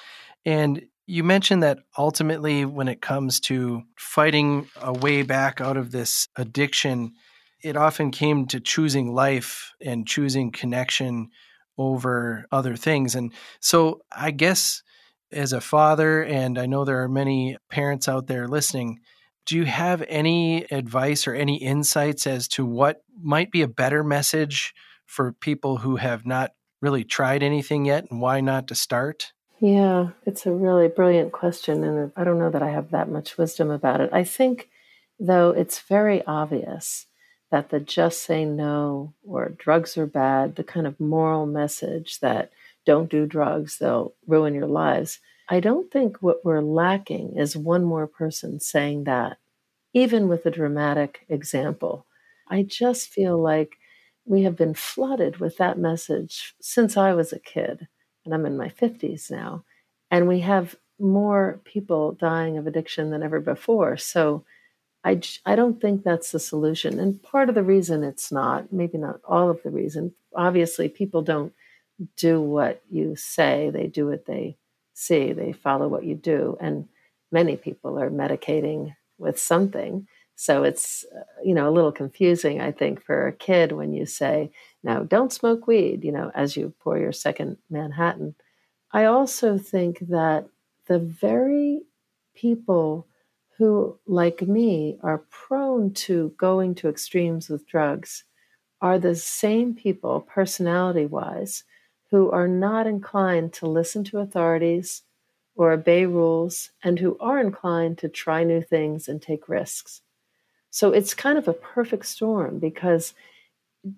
And 0.45 0.83
you 1.05 1.23
mentioned 1.23 1.63
that 1.63 1.79
ultimately 1.97 2.65
when 2.65 2.87
it 2.87 3.01
comes 3.01 3.39
to 3.41 3.83
fighting 3.97 4.67
a 4.81 4.93
way 4.93 5.23
back 5.23 5.61
out 5.61 5.77
of 5.77 5.91
this 5.91 6.27
addiction 6.35 7.13
it 7.63 7.75
often 7.75 8.11
came 8.11 8.45
to 8.47 8.59
choosing 8.59 9.13
life 9.13 9.73
and 9.81 10.07
choosing 10.07 10.51
connection 10.51 11.29
over 11.77 12.45
other 12.51 12.75
things. 12.75 13.15
And 13.15 13.33
so 13.59 14.01
I 14.11 14.31
guess 14.31 14.83
as 15.31 15.53
a 15.53 15.61
father, 15.61 16.23
and 16.23 16.57
I 16.57 16.65
know 16.65 16.85
there 16.85 17.03
are 17.03 17.09
many 17.09 17.57
parents 17.69 18.07
out 18.07 18.27
there 18.27 18.47
listening, 18.47 18.99
do 19.45 19.55
you 19.55 19.65
have 19.65 20.03
any 20.07 20.63
advice 20.71 21.27
or 21.27 21.33
any 21.33 21.57
insights 21.57 22.27
as 22.27 22.47
to 22.49 22.65
what 22.65 23.03
might 23.21 23.51
be 23.51 23.61
a 23.61 23.67
better 23.67 24.03
message 24.03 24.73
for 25.05 25.33
people 25.33 25.77
who 25.77 25.95
have 25.95 26.25
not 26.25 26.51
really 26.81 27.03
tried 27.03 27.43
anything 27.43 27.85
yet 27.85 28.05
and 28.09 28.21
why 28.21 28.41
not 28.41 28.67
to 28.67 28.75
start? 28.75 29.33
Yeah, 29.59 30.09
it's 30.25 30.45
a 30.45 30.51
really 30.51 30.87
brilliant 30.87 31.31
question. 31.31 31.83
And 31.83 32.11
I 32.15 32.23
don't 32.23 32.39
know 32.39 32.51
that 32.51 32.61
I 32.61 32.69
have 32.69 32.91
that 32.91 33.09
much 33.09 33.37
wisdom 33.37 33.71
about 33.71 34.01
it. 34.01 34.09
I 34.13 34.23
think, 34.23 34.69
though, 35.19 35.49
it's 35.49 35.79
very 35.79 36.23
obvious 36.25 37.07
that 37.51 37.69
the 37.69 37.79
just 37.79 38.23
say 38.23 38.45
no 38.45 39.13
or 39.25 39.49
drugs 39.49 39.97
are 39.97 40.05
bad, 40.05 40.55
the 40.55 40.63
kind 40.63 40.85
of 40.87 40.99
moral 40.99 41.45
message 41.45 42.19
that 42.19 42.51
don't 42.85 43.09
do 43.09 43.25
drugs, 43.25 43.77
they'll 43.77 44.13
ruin 44.27 44.53
your 44.53 44.67
lives. 44.67 45.19
I 45.49 45.59
don't 45.59 45.89
think 45.91 46.17
what 46.21 46.43
we're 46.43 46.61
lacking 46.61 47.37
is 47.37 47.55
one 47.55 47.83
more 47.83 48.07
person 48.07 48.59
saying 48.59 49.05
that, 49.05 49.37
even 49.93 50.27
with 50.27 50.45
a 50.45 50.51
dramatic 50.51 51.25
example. 51.29 52.05
I 52.49 52.63
just 52.63 53.09
feel 53.09 53.41
like 53.41 53.77
we 54.25 54.43
have 54.43 54.57
been 54.57 54.73
flooded 54.73 55.37
with 55.37 55.57
that 55.57 55.77
message 55.77 56.53
since 56.59 56.97
I 56.97 57.13
was 57.13 57.31
a 57.31 57.39
kid. 57.39 57.87
and 58.27 58.33
I'm 58.33 58.45
in 58.45 58.57
my 58.57 58.67
50s 58.67 59.31
now, 59.31 59.63
and 60.11 60.27
we 60.27 60.41
have 60.41 60.75
more 60.99 61.61
people 61.63 62.11
dying 62.11 62.57
of 62.57 62.67
addiction 62.67 63.09
than 63.09 63.23
ever 63.23 63.39
before. 63.39 63.95
So 63.95 64.43
I, 65.07 65.21
I 65.45 65.55
don't 65.55 65.79
think 65.79 66.03
that's 66.03 66.31
the 66.31 66.39
solution. 66.39 66.99
And 66.99 67.23
part 67.23 67.47
of 67.47 67.55
the 67.55 67.63
reason 67.63 68.03
it's 68.03 68.29
not, 68.29 68.73
maybe 68.73 68.97
not 68.97 69.21
all 69.23 69.49
of 69.49 69.63
the 69.63 69.69
reason, 69.69 70.13
obviously, 70.35 70.89
people 70.89 71.21
don't 71.21 71.53
do 72.17 72.41
what 72.41 72.83
you 72.91 73.15
say, 73.15 73.69
they 73.69 73.87
do 73.87 74.07
what 74.07 74.25
they 74.25 74.57
see, 74.93 75.31
they 75.31 75.53
follow 75.53 75.87
what 75.87 76.03
you 76.03 76.15
do. 76.15 76.57
And 76.59 76.89
many 77.31 77.55
people 77.55 77.97
are 77.97 78.09
medicating 78.09 78.95
with 79.17 79.39
something. 79.39 80.07
So 80.35 80.63
it's, 80.63 81.05
uh, 81.15 81.23
you 81.41 81.55
know, 81.55 81.69
a 81.69 81.75
little 81.77 81.93
confusing, 81.93 82.59
I 82.59 82.73
think, 82.73 83.01
for 83.01 83.27
a 83.27 83.31
kid 83.31 83.71
when 83.71 83.93
you 83.93 84.05
say, 84.05 84.51
now 84.83 85.03
don't 85.03 85.31
smoke 85.31 85.67
weed, 85.67 86.03
you 86.03 86.11
know, 86.11 86.31
as 86.35 86.57
you 86.57 86.73
pour 86.81 86.97
your 86.97 87.13
second 87.13 87.57
Manhattan. 87.69 88.35
I 88.91 89.05
also 89.05 89.57
think 89.57 89.99
that 90.09 90.49
the 90.87 90.99
very 90.99 91.83
people 92.35 93.07
who, 93.57 93.97
like 94.05 94.41
me, 94.41 94.97
are 95.01 95.23
prone 95.29 95.91
to 95.91 96.33
going 96.37 96.75
to 96.75 96.89
extremes 96.89 97.49
with 97.49 97.67
drugs 97.67 98.23
are 98.81 98.99
the 98.99 99.15
same 99.15 99.73
people, 99.73 100.21
personality 100.21 101.05
wise, 101.07 101.63
who 102.11 102.29
are 102.29 102.47
not 102.47 102.85
inclined 102.85 103.51
to 103.53 103.65
listen 103.67 104.03
to 104.03 104.19
authorities 104.19 105.01
or 105.55 105.71
obey 105.71 106.05
rules 106.05 106.69
and 106.83 106.99
who 106.99 107.17
are 107.19 107.39
inclined 107.39 107.97
to 107.97 108.07
try 108.07 108.43
new 108.43 108.61
things 108.61 109.07
and 109.07 109.21
take 109.21 109.49
risks. 109.49 110.01
So 110.69 110.91
it's 110.91 111.15
kind 111.15 111.39
of 111.39 111.47
a 111.47 111.53
perfect 111.53 112.05
storm 112.05 112.59
because 112.59 113.15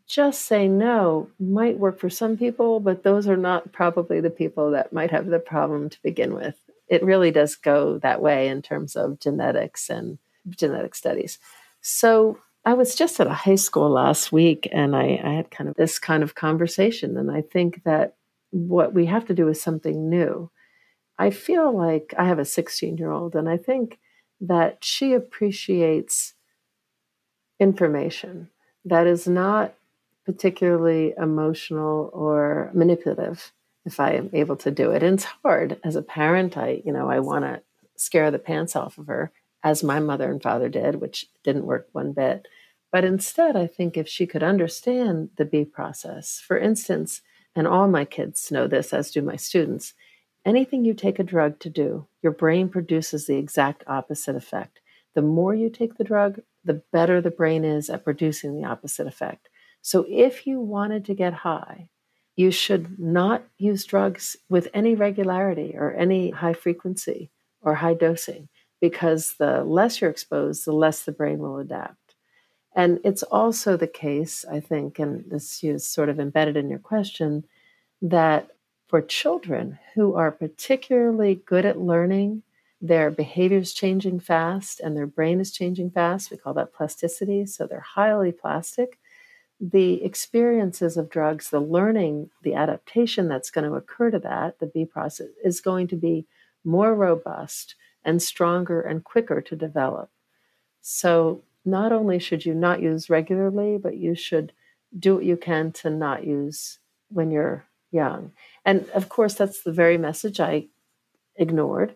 just 0.07 0.43
say 0.43 0.67
no 0.67 1.29
might 1.39 1.77
work 1.77 1.99
for 1.99 2.09
some 2.09 2.37
people, 2.37 2.79
but 2.79 3.03
those 3.03 3.27
are 3.27 3.37
not 3.37 3.73
probably 3.73 4.21
the 4.21 4.29
people 4.29 4.71
that 4.71 4.93
might 4.93 5.11
have 5.11 5.25
the 5.25 5.39
problem 5.39 5.89
to 5.89 6.01
begin 6.01 6.33
with 6.33 6.55
it 6.89 7.04
really 7.04 7.32
does 7.32 7.56
go 7.56 7.99
that 7.99 8.21
way 8.21 8.47
in 8.47 8.62
terms 8.62 8.95
of 8.95 9.19
genetics 9.19 9.89
and 9.89 10.17
genetic 10.49 10.95
studies. 10.95 11.39
So 11.82 12.39
I 12.65 12.73
was 12.73 12.95
just 12.95 13.19
at 13.19 13.28
a 13.28 13.34
high 13.34 13.56
school 13.56 13.89
last 13.89 14.32
week 14.32 14.67
and 14.71 14.95
I, 14.95 15.21
I, 15.23 15.34
had 15.34 15.52
kind 15.52 15.69
of 15.69 15.75
this 15.75 15.97
kind 15.97 16.23
of 16.23 16.36
conversation. 16.36 17.17
And 17.17 17.32
I 17.32 17.41
think 17.41 17.84
that 17.84 18.15
what 18.52 18.93
we 18.93 19.06
have 19.06 19.25
to 19.28 19.34
do 19.34 19.47
is 19.47 19.62
something 19.62 20.10
new. 20.10 20.52
I 21.17 21.30
feel 21.30 21.75
like 21.75 22.13
I 22.17 22.25
have 22.25 22.39
a 22.39 22.45
16 22.45 22.97
year 22.97 23.12
old 23.12 23.36
and 23.36 23.47
I 23.47 23.58
think 23.58 23.99
that 24.41 24.84
she 24.84 25.13
appreciates 25.13 26.34
information 27.60 28.49
that 28.86 29.06
is 29.06 29.28
not 29.28 29.73
particularly 30.25 31.13
emotional 31.17 32.10
or 32.13 32.71
manipulative 32.73 33.52
if 33.85 33.99
I 33.99 34.13
am 34.13 34.29
able 34.33 34.55
to 34.57 34.71
do 34.71 34.91
it. 34.91 35.03
And 35.03 35.15
it's 35.15 35.23
hard 35.43 35.79
as 35.83 35.95
a 35.95 36.01
parent. 36.01 36.57
I, 36.57 36.81
you 36.85 36.91
know, 36.91 37.09
I 37.09 37.19
want 37.19 37.45
to 37.45 37.61
scare 37.95 38.31
the 38.31 38.39
pants 38.39 38.75
off 38.75 38.97
of 38.97 39.07
her, 39.07 39.31
as 39.63 39.83
my 39.83 39.99
mother 39.99 40.31
and 40.31 40.41
father 40.41 40.69
did, 40.69 40.95
which 40.95 41.25
didn't 41.43 41.65
work 41.65 41.89
one 41.91 42.13
bit. 42.13 42.47
But 42.91 43.03
instead, 43.03 43.55
I 43.55 43.67
think 43.67 43.97
if 43.97 44.07
she 44.07 44.25
could 44.25 44.43
understand 44.43 45.29
the 45.37 45.45
B 45.45 45.65
process, 45.65 46.39
for 46.39 46.57
instance, 46.57 47.21
and 47.55 47.67
all 47.67 47.87
my 47.87 48.05
kids 48.05 48.51
know 48.51 48.67
this, 48.67 48.93
as 48.93 49.11
do 49.11 49.21
my 49.21 49.35
students, 49.35 49.93
anything 50.45 50.85
you 50.85 50.93
take 50.93 51.19
a 51.19 51.23
drug 51.23 51.59
to 51.59 51.69
do, 51.69 52.07
your 52.21 52.31
brain 52.31 52.69
produces 52.69 53.27
the 53.27 53.37
exact 53.37 53.83
opposite 53.85 54.35
effect. 54.35 54.79
The 55.13 55.21
more 55.21 55.53
you 55.53 55.69
take 55.69 55.97
the 55.97 56.03
drug, 56.03 56.41
the 56.63 56.81
better 56.91 57.21
the 57.21 57.31
brain 57.31 57.65
is 57.65 57.89
at 57.89 58.03
producing 58.03 58.55
the 58.55 58.67
opposite 58.67 59.07
effect. 59.07 59.49
So 59.81 60.05
if 60.09 60.47
you 60.47 60.59
wanted 60.59 61.05
to 61.05 61.13
get 61.13 61.33
high, 61.33 61.89
you 62.39 62.52
should 62.52 62.97
not 62.97 63.43
use 63.58 63.84
drugs 63.84 64.38
with 64.47 64.69
any 64.73 64.95
regularity 64.95 65.73
or 65.75 65.91
any 65.91 66.30
high 66.30 66.54
frequency 66.54 67.30
or 67.62 67.75
high 67.75 67.93
dosing 67.93 68.47
because 68.80 69.34
the 69.34 69.62
less 69.65 69.99
you're 69.99 70.10
exposed, 70.10 70.63
the 70.63 70.71
less 70.71 71.02
the 71.02 71.12
brain 71.12 71.39
will 71.39 71.58
adapt. 71.58 72.15
And 72.73 73.02
it's 73.04 73.23
also 73.23 73.75
the 73.75 73.88
case, 73.88 74.45
I 74.49 74.62
think, 74.62 74.99
and 74.99 75.30
this 75.30 75.62
is 75.65 75.86
sort 75.86 76.08
of 76.08 76.17
embedded 76.17 76.56
in 76.56 76.69
your 76.69 76.80
question, 76.80 77.43
that 78.02 78.47
for 78.88 79.02
children 79.02 79.78
who 79.93 80.15
are 80.15 80.32
particularly 80.32 81.41
good 81.45 81.65
at 81.65 81.82
learning, 81.82 82.43
their 82.82 83.12
behavior 83.12 83.58
is 83.58 83.73
changing 83.73 84.21
fast 84.21 84.80
and 84.80 84.95
their 84.95 85.08
brain 85.08 85.41
is 85.41 85.52
changing 85.52 85.91
fast. 85.91 86.32
We 86.32 86.38
call 86.38 86.54
that 86.54 86.73
plasticity. 86.73 87.45
So 87.47 87.67
they're 87.67 87.82
highly 87.82 88.32
plastic 88.32 88.97
the 89.59 90.03
experiences 90.03 90.95
of 90.95 91.09
drugs, 91.09 91.49
the 91.49 91.59
learning, 91.59 92.29
the 92.43 92.53
adaptation 92.53 93.27
that's 93.27 93.51
going 93.51 93.69
to 93.69 93.75
occur 93.75 94.09
to 94.11 94.19
that, 94.19 94.59
the 94.59 94.65
B 94.65 94.85
process, 94.85 95.27
is 95.43 95.59
going 95.59 95.87
to 95.87 95.95
be 95.95 96.25
more 96.63 96.95
robust 96.95 97.75
and 98.03 98.21
stronger 98.21 98.81
and 98.81 99.03
quicker 99.03 99.41
to 99.41 99.55
develop. 99.55 100.09
So, 100.81 101.41
not 101.65 101.91
only 101.91 102.19
should 102.19 102.45
you 102.45 102.53
not 102.55 102.81
use 102.81 103.09
regularly, 103.09 103.77
but 103.77 103.97
you 103.97 104.15
should 104.15 104.53
do 104.97 105.15
what 105.15 105.25
you 105.25 105.35
can 105.35 105.71
to 105.73 105.89
not 105.89 106.25
use 106.25 106.79
when 107.09 107.31
you're 107.31 107.65
young. 107.91 108.31
And 108.63 108.89
of 108.91 109.09
course, 109.09 109.33
that's 109.33 109.61
the 109.61 109.71
very 109.71 109.97
message 109.97 110.39
I 110.39 110.67
ignored. 111.35 111.95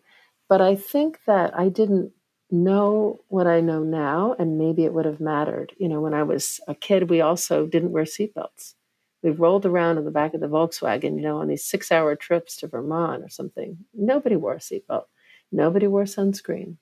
But 0.50 0.62
I 0.62 0.76
think 0.76 1.20
that 1.26 1.58
I 1.58 1.70
didn't 1.70 2.12
know 2.54 3.20
what 3.30 3.48
I 3.48 3.62
know 3.62 3.84
now, 3.84 4.36
and 4.38 4.58
maybe 4.58 4.86
it 4.86 4.94
would 4.94 5.06
have 5.06 5.20
mattered. 5.20 5.74
You 5.78 5.90
know, 5.90 6.00
when 6.00 6.14
I 6.14 6.24
was 6.24 6.60
a 6.68 6.76
kid, 6.76 7.10
we 7.10 7.20
also 7.20 7.66
didn't 7.66 7.92
wear 7.92 8.04
seatbelts. 8.04 8.76
We 9.24 9.32
rolled 9.32 9.66
around 9.66 9.98
in 9.98 10.06
the 10.06 10.12
back 10.12 10.34
of 10.34 10.42
the 10.42 10.48
Volkswagen, 10.48 11.16
you 11.16 11.24
know, 11.24 11.38
on 11.40 11.48
these 11.48 11.64
six 11.66 11.92
hour 11.92 12.16
trips 12.16 12.58
to 12.58 12.68
Vermont 12.68 13.24
or 13.24 13.30
something. 13.30 13.78
Nobody 13.94 14.36
wore 14.36 14.54
a 14.54 14.58
seatbelt. 14.58 15.06
Nobody 15.52 15.88
wore 15.88 16.04
sunscreen. 16.04 16.78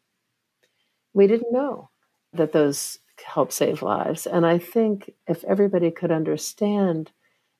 We 1.13 1.27
didn't 1.27 1.53
know 1.53 1.89
that 2.33 2.51
those 2.51 2.99
help 3.23 3.51
save 3.51 3.81
lives. 3.81 4.25
And 4.25 4.45
I 4.45 4.57
think 4.57 5.13
if 5.27 5.43
everybody 5.43 5.91
could 5.91 6.11
understand 6.11 7.11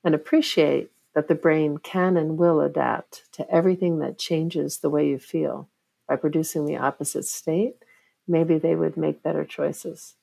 and 0.04 0.14
appreciate 0.14 0.90
that 1.14 1.28
the 1.28 1.34
brain 1.34 1.78
can 1.78 2.16
and 2.16 2.38
will 2.38 2.60
adapt 2.60 3.32
to 3.32 3.48
everything 3.50 3.98
that 4.00 4.18
changes 4.18 4.78
the 4.78 4.90
way 4.90 5.06
you 5.06 5.18
feel 5.18 5.68
by 6.08 6.16
producing 6.16 6.66
the 6.66 6.76
opposite 6.76 7.24
state, 7.24 7.76
maybe 8.26 8.58
they 8.58 8.74
would 8.74 8.96
make 8.96 9.22
better 9.22 9.44
choices. 9.44 10.14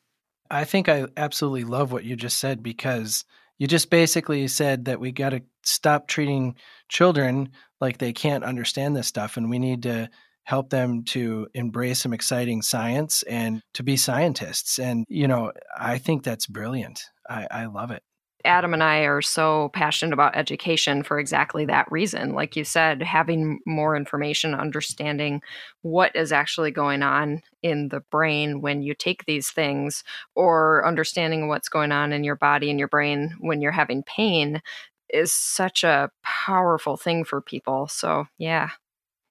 I 0.51 0.63
think 0.63 0.89
I 0.89 1.07
absolutely 1.15 1.63
love 1.63 1.91
what 1.91 2.03
you 2.03 2.15
just 2.15 2.39
said 2.39 2.63
because 2.63 3.23
you 3.57 3.67
just 3.67 3.89
basically 3.89 4.47
said 4.47 4.85
that 4.85 4.99
we 4.99 5.11
got 5.11 5.29
to 5.29 5.41
stop 5.63 6.07
treating 6.07 6.55
children 6.87 7.49
like 7.79 7.97
they 7.97 8.13
can't 8.13 8.43
understand 8.43 8.95
this 8.95 9.07
stuff 9.07 9.37
and 9.37 9.49
we 9.49 9.59
need 9.59 9.83
to 9.83 10.09
help 10.43 10.71
them 10.71 11.03
to 11.03 11.47
embrace 11.53 12.01
some 12.01 12.13
exciting 12.13 12.61
science 12.63 13.21
and 13.23 13.61
to 13.75 13.83
be 13.83 13.95
scientists. 13.95 14.79
And, 14.79 15.05
you 15.07 15.27
know, 15.27 15.51
I 15.77 15.99
think 15.99 16.23
that's 16.23 16.47
brilliant. 16.47 17.03
I, 17.29 17.47
I 17.51 17.65
love 17.65 17.91
it. 17.91 18.01
Adam 18.45 18.73
and 18.73 18.81
I 18.81 18.99
are 18.99 19.21
so 19.21 19.69
passionate 19.73 20.13
about 20.13 20.35
education 20.35 21.03
for 21.03 21.19
exactly 21.19 21.65
that 21.65 21.91
reason. 21.91 22.33
Like 22.33 22.55
you 22.55 22.63
said, 22.63 23.01
having 23.01 23.59
more 23.65 23.95
information, 23.95 24.53
understanding 24.53 25.41
what 25.81 26.15
is 26.15 26.31
actually 26.31 26.71
going 26.71 27.03
on 27.03 27.41
in 27.61 27.89
the 27.89 27.99
brain 28.11 28.61
when 28.61 28.81
you 28.81 28.93
take 28.93 29.25
these 29.25 29.49
things, 29.49 30.03
or 30.35 30.85
understanding 30.87 31.47
what's 31.47 31.69
going 31.69 31.91
on 31.91 32.13
in 32.13 32.23
your 32.23 32.37
body 32.37 32.69
and 32.69 32.79
your 32.79 32.87
brain 32.87 33.35
when 33.39 33.61
you're 33.61 33.71
having 33.71 34.03
pain 34.03 34.61
is 35.09 35.33
such 35.33 35.83
a 35.83 36.09
powerful 36.23 36.95
thing 36.95 37.25
for 37.25 37.41
people. 37.41 37.87
So, 37.87 38.25
yeah. 38.37 38.69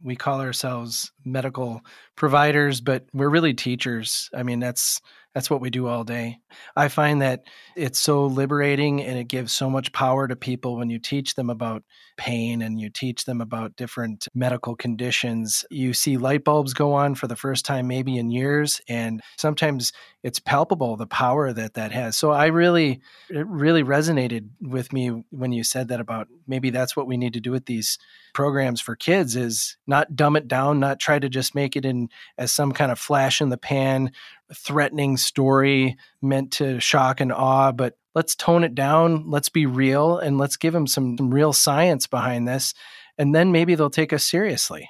We 0.03 0.17
call 0.17 0.41
ourselves 0.41 1.11
medical 1.25 1.81
providers, 2.15 2.81
but 2.81 3.07
we're 3.13 3.29
really 3.29 3.55
teachers. 3.55 4.31
I 4.35 4.43
mean, 4.43 4.61
that's 4.61 5.01
that's 5.39 5.49
what 5.49 5.61
we 5.61 5.71
do 5.71 5.87
all 5.87 6.03
day. 6.03 6.41
I 6.75 6.89
find 6.89 7.23
that 7.23 7.45
it's 7.77 8.01
so 8.01 8.27
liberating 8.27 9.01
and 9.01 9.17
it 9.17 9.29
gives 9.29 9.53
so 9.53 9.71
much 9.71 9.93
power 9.93 10.27
to 10.27 10.35
people 10.35 10.77
when 10.77 10.91
you 10.91 10.99
teach 10.99 11.37
them 11.37 11.49
about 11.49 11.85
pain 12.17 12.61
and 12.61 12.81
you 12.81 12.91
teach 12.91 13.25
them 13.25 13.41
about 13.41 13.77
different 13.77 14.27
medical 14.35 14.75
conditions. 14.75 15.65
You 15.71 15.95
see 15.95 16.17
light 16.17 16.43
bulbs 16.43 16.75
go 16.75 16.93
on 16.93 17.15
for 17.15 17.29
the 17.29 17.37
first 17.37 17.65
time, 17.65 17.87
maybe 17.87 18.19
in 18.19 18.33
years, 18.33 18.81
and 18.89 19.23
sometimes 19.37 19.93
it's 20.25 20.41
palpable 20.41 20.97
the 20.97 21.07
power 21.07 21.53
that 21.53 21.75
that 21.75 21.93
has. 21.93 22.19
So 22.19 22.33
I 22.33 22.47
really, 22.47 23.01
it 23.31 23.47
really 23.47 23.85
resonated 23.85 24.49
with 24.61 24.93
me 24.93 25.23
when 25.31 25.53
you 25.53 25.63
said 25.63 25.87
that 25.89 26.01
about 26.01 26.27
maybe 26.49 26.71
that's 26.71 26.97
what 26.97 27.07
we 27.07 27.17
need 27.17 27.35
to 27.35 27.41
do 27.41 27.53
with 27.53 27.67
these 27.67 27.97
programs 28.35 28.81
for 28.81 28.97
kids 28.97 29.37
is 29.37 29.77
not 29.87 30.17
dumb 30.17 30.35
it 30.37 30.49
down, 30.49 30.81
not 30.81 30.99
try 30.99 31.19
to 31.21 31.29
just 31.29 31.55
make 31.55 31.77
it 31.77 31.85
in 31.85 32.09
as 32.37 32.53
some 32.53 32.73
kind 32.73 32.91
of 32.91 32.99
flash 32.99 33.41
in 33.41 33.49
the 33.49 33.57
pan 33.57 34.11
threatening 34.55 35.17
story 35.17 35.97
meant 36.23 36.53
to 36.53 36.81
shock 36.81 37.21
and 37.21 37.33
awe, 37.33 37.73
but 37.73 37.95
let's 38.15 38.35
tone 38.35 38.65
it 38.65 38.75
down. 38.75 39.29
Let's 39.31 39.49
be 39.49 39.67
real 39.67 40.19
and 40.19 40.39
let's 40.39 40.57
give 40.57 40.73
them 40.73 40.87
some, 40.87 41.17
some 41.17 41.33
real 41.33 41.53
science 41.53 42.07
behind 42.07 42.49
this. 42.49 42.75
And 43.17 43.35
then 43.35 43.53
maybe 43.53 43.75
they'll 43.75 43.91
take 43.91 44.13
us 44.13 44.25
seriously. 44.25 44.89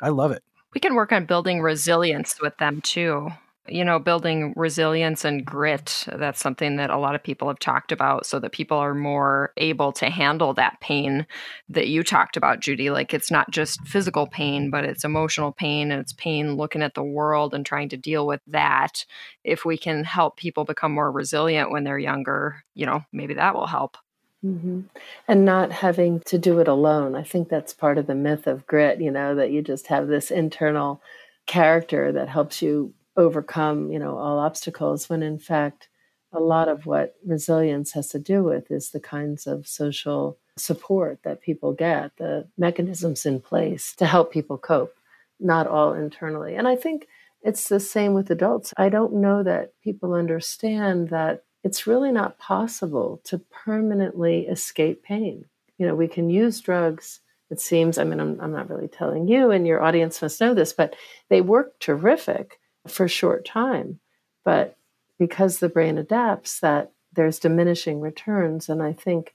I 0.00 0.10
love 0.10 0.30
it. 0.30 0.42
We 0.74 0.80
can 0.80 0.94
work 0.94 1.12
on 1.12 1.26
building 1.26 1.60
resilience 1.60 2.40
with 2.40 2.56
them 2.58 2.80
too. 2.82 3.30
You 3.70 3.84
know, 3.84 3.98
building 3.98 4.52
resilience 4.56 5.24
and 5.24 5.44
grit. 5.44 6.06
That's 6.12 6.40
something 6.40 6.76
that 6.76 6.90
a 6.90 6.98
lot 6.98 7.14
of 7.14 7.22
people 7.22 7.48
have 7.48 7.58
talked 7.58 7.92
about 7.92 8.26
so 8.26 8.38
that 8.38 8.52
people 8.52 8.76
are 8.76 8.94
more 8.94 9.52
able 9.56 9.92
to 9.92 10.10
handle 10.10 10.54
that 10.54 10.80
pain 10.80 11.26
that 11.68 11.88
you 11.88 12.02
talked 12.02 12.36
about, 12.36 12.60
Judy. 12.60 12.90
Like 12.90 13.14
it's 13.14 13.30
not 13.30 13.50
just 13.50 13.80
physical 13.86 14.26
pain, 14.26 14.70
but 14.70 14.84
it's 14.84 15.04
emotional 15.04 15.52
pain 15.52 15.90
and 15.90 16.00
it's 16.00 16.12
pain 16.14 16.56
looking 16.56 16.82
at 16.82 16.94
the 16.94 17.02
world 17.02 17.54
and 17.54 17.64
trying 17.64 17.88
to 17.90 17.96
deal 17.96 18.26
with 18.26 18.40
that. 18.46 19.04
If 19.44 19.64
we 19.64 19.76
can 19.76 20.04
help 20.04 20.36
people 20.36 20.64
become 20.64 20.92
more 20.92 21.10
resilient 21.10 21.70
when 21.70 21.84
they're 21.84 21.98
younger, 21.98 22.64
you 22.74 22.86
know, 22.86 23.04
maybe 23.12 23.34
that 23.34 23.54
will 23.54 23.66
help. 23.66 23.96
Mm-hmm. 24.44 24.82
And 25.26 25.44
not 25.44 25.72
having 25.72 26.20
to 26.26 26.38
do 26.38 26.60
it 26.60 26.68
alone. 26.68 27.16
I 27.16 27.24
think 27.24 27.48
that's 27.48 27.72
part 27.72 27.98
of 27.98 28.06
the 28.06 28.14
myth 28.14 28.46
of 28.46 28.66
grit, 28.68 29.00
you 29.00 29.10
know, 29.10 29.34
that 29.34 29.50
you 29.50 29.62
just 29.62 29.88
have 29.88 30.06
this 30.06 30.30
internal 30.30 31.02
character 31.46 32.12
that 32.12 32.28
helps 32.28 32.62
you 32.62 32.94
overcome, 33.18 33.90
you 33.90 33.98
know, 33.98 34.16
all 34.16 34.38
obstacles 34.38 35.10
when 35.10 35.22
in 35.22 35.38
fact 35.38 35.88
a 36.32 36.40
lot 36.40 36.68
of 36.68 36.86
what 36.86 37.16
resilience 37.26 37.92
has 37.92 38.08
to 38.08 38.18
do 38.18 38.42
with 38.42 38.70
is 38.70 38.90
the 38.90 39.00
kinds 39.00 39.46
of 39.46 39.66
social 39.66 40.38
support 40.56 41.18
that 41.24 41.42
people 41.42 41.72
get, 41.72 42.16
the 42.16 42.46
mechanisms 42.56 43.26
in 43.26 43.40
place 43.40 43.94
to 43.96 44.06
help 44.06 44.32
people 44.32 44.56
cope, 44.56 44.94
not 45.40 45.66
all 45.66 45.94
internally. 45.94 46.54
And 46.54 46.68
I 46.68 46.76
think 46.76 47.08
it's 47.42 47.68
the 47.68 47.80
same 47.80 48.14
with 48.14 48.30
adults. 48.30 48.74
I 48.76 48.88
don't 48.88 49.14
know 49.14 49.42
that 49.42 49.72
people 49.82 50.14
understand 50.14 51.08
that 51.10 51.44
it's 51.64 51.86
really 51.86 52.12
not 52.12 52.38
possible 52.38 53.20
to 53.24 53.38
permanently 53.38 54.46
escape 54.46 55.02
pain. 55.02 55.44
You 55.78 55.86
know, 55.86 55.94
we 55.94 56.08
can 56.08 56.30
use 56.30 56.60
drugs 56.60 57.20
it 57.50 57.60
seems, 57.60 57.98
I 57.98 58.04
mean, 58.04 58.20
I'm, 58.20 58.38
I'm 58.40 58.52
not 58.52 58.68
really 58.68 58.88
telling 58.88 59.26
you, 59.26 59.50
and 59.50 59.66
your 59.66 59.82
audience 59.82 60.20
must 60.20 60.40
know 60.40 60.54
this, 60.54 60.72
but 60.72 60.94
they 61.30 61.40
work 61.40 61.78
terrific 61.80 62.58
for 62.90 63.04
a 63.04 63.08
short 63.08 63.44
time. 63.44 64.00
But 64.44 64.76
because 65.18 65.58
the 65.58 65.68
brain 65.68 65.98
adapts, 65.98 66.60
that 66.60 66.92
there's 67.12 67.38
diminishing 67.38 68.00
returns. 68.00 68.68
And 68.68 68.82
I 68.82 68.92
think 68.92 69.34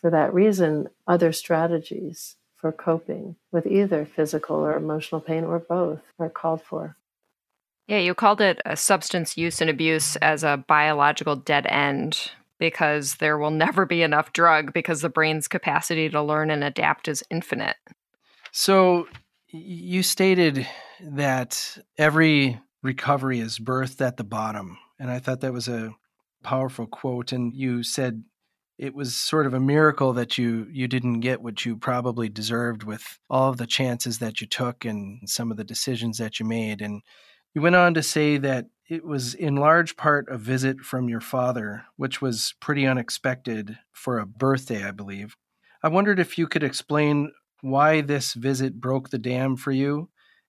for 0.00 0.10
that 0.10 0.34
reason, 0.34 0.88
other 1.06 1.32
strategies 1.32 2.36
for 2.56 2.72
coping 2.72 3.36
with 3.52 3.66
either 3.66 4.04
physical 4.04 4.56
or 4.56 4.76
emotional 4.76 5.20
pain 5.20 5.44
or 5.44 5.58
both 5.58 6.00
are 6.18 6.28
called 6.28 6.62
for. 6.62 6.96
Yeah, 7.86 7.98
you 7.98 8.14
called 8.14 8.40
it 8.40 8.60
a 8.64 8.76
substance 8.76 9.36
use 9.36 9.60
and 9.60 9.70
abuse 9.70 10.16
as 10.16 10.44
a 10.44 10.62
biological 10.68 11.36
dead 11.36 11.66
end 11.66 12.30
because 12.58 13.16
there 13.16 13.38
will 13.38 13.50
never 13.50 13.86
be 13.86 14.02
enough 14.02 14.32
drug 14.32 14.72
because 14.72 15.00
the 15.00 15.08
brain's 15.08 15.48
capacity 15.48 16.08
to 16.08 16.22
learn 16.22 16.50
and 16.50 16.62
adapt 16.62 17.08
is 17.08 17.24
infinite. 17.30 17.76
So 18.52 19.08
you 19.48 20.02
stated 20.02 20.66
that 21.00 21.78
every 21.98 22.60
recovery 22.82 23.40
is 23.40 23.58
birthed 23.58 24.04
at 24.04 24.16
the 24.16 24.24
bottom. 24.24 24.78
And 24.98 25.10
I 25.10 25.18
thought 25.18 25.40
that 25.40 25.52
was 25.52 25.68
a 25.68 25.94
powerful 26.42 26.86
quote. 26.86 27.32
And 27.32 27.54
you 27.54 27.82
said 27.82 28.24
it 28.78 28.94
was 28.94 29.14
sort 29.14 29.46
of 29.46 29.52
a 29.52 29.60
miracle 29.60 30.14
that 30.14 30.38
you 30.38 30.66
you 30.72 30.88
didn't 30.88 31.20
get 31.20 31.42
what 31.42 31.66
you 31.66 31.76
probably 31.76 32.28
deserved 32.28 32.82
with 32.82 33.18
all 33.28 33.50
of 33.50 33.58
the 33.58 33.66
chances 33.66 34.18
that 34.18 34.40
you 34.40 34.46
took 34.46 34.84
and 34.84 35.28
some 35.28 35.50
of 35.50 35.56
the 35.56 35.64
decisions 35.64 36.18
that 36.18 36.40
you 36.40 36.46
made. 36.46 36.80
And 36.80 37.02
you 37.54 37.60
went 37.60 37.76
on 37.76 37.94
to 37.94 38.02
say 38.02 38.38
that 38.38 38.66
it 38.88 39.04
was 39.04 39.34
in 39.34 39.56
large 39.56 39.96
part 39.96 40.28
a 40.28 40.38
visit 40.38 40.80
from 40.80 41.08
your 41.08 41.20
father, 41.20 41.84
which 41.96 42.20
was 42.20 42.54
pretty 42.58 42.86
unexpected 42.86 43.78
for 43.92 44.18
a 44.18 44.26
birthday, 44.26 44.82
I 44.84 44.90
believe. 44.90 45.36
I 45.82 45.88
wondered 45.88 46.18
if 46.18 46.38
you 46.38 46.46
could 46.46 46.62
explain 46.62 47.32
why 47.60 48.00
this 48.00 48.34
visit 48.34 48.80
broke 48.80 49.10
the 49.10 49.18
dam 49.18 49.56
for 49.56 49.72
you. 49.72 50.08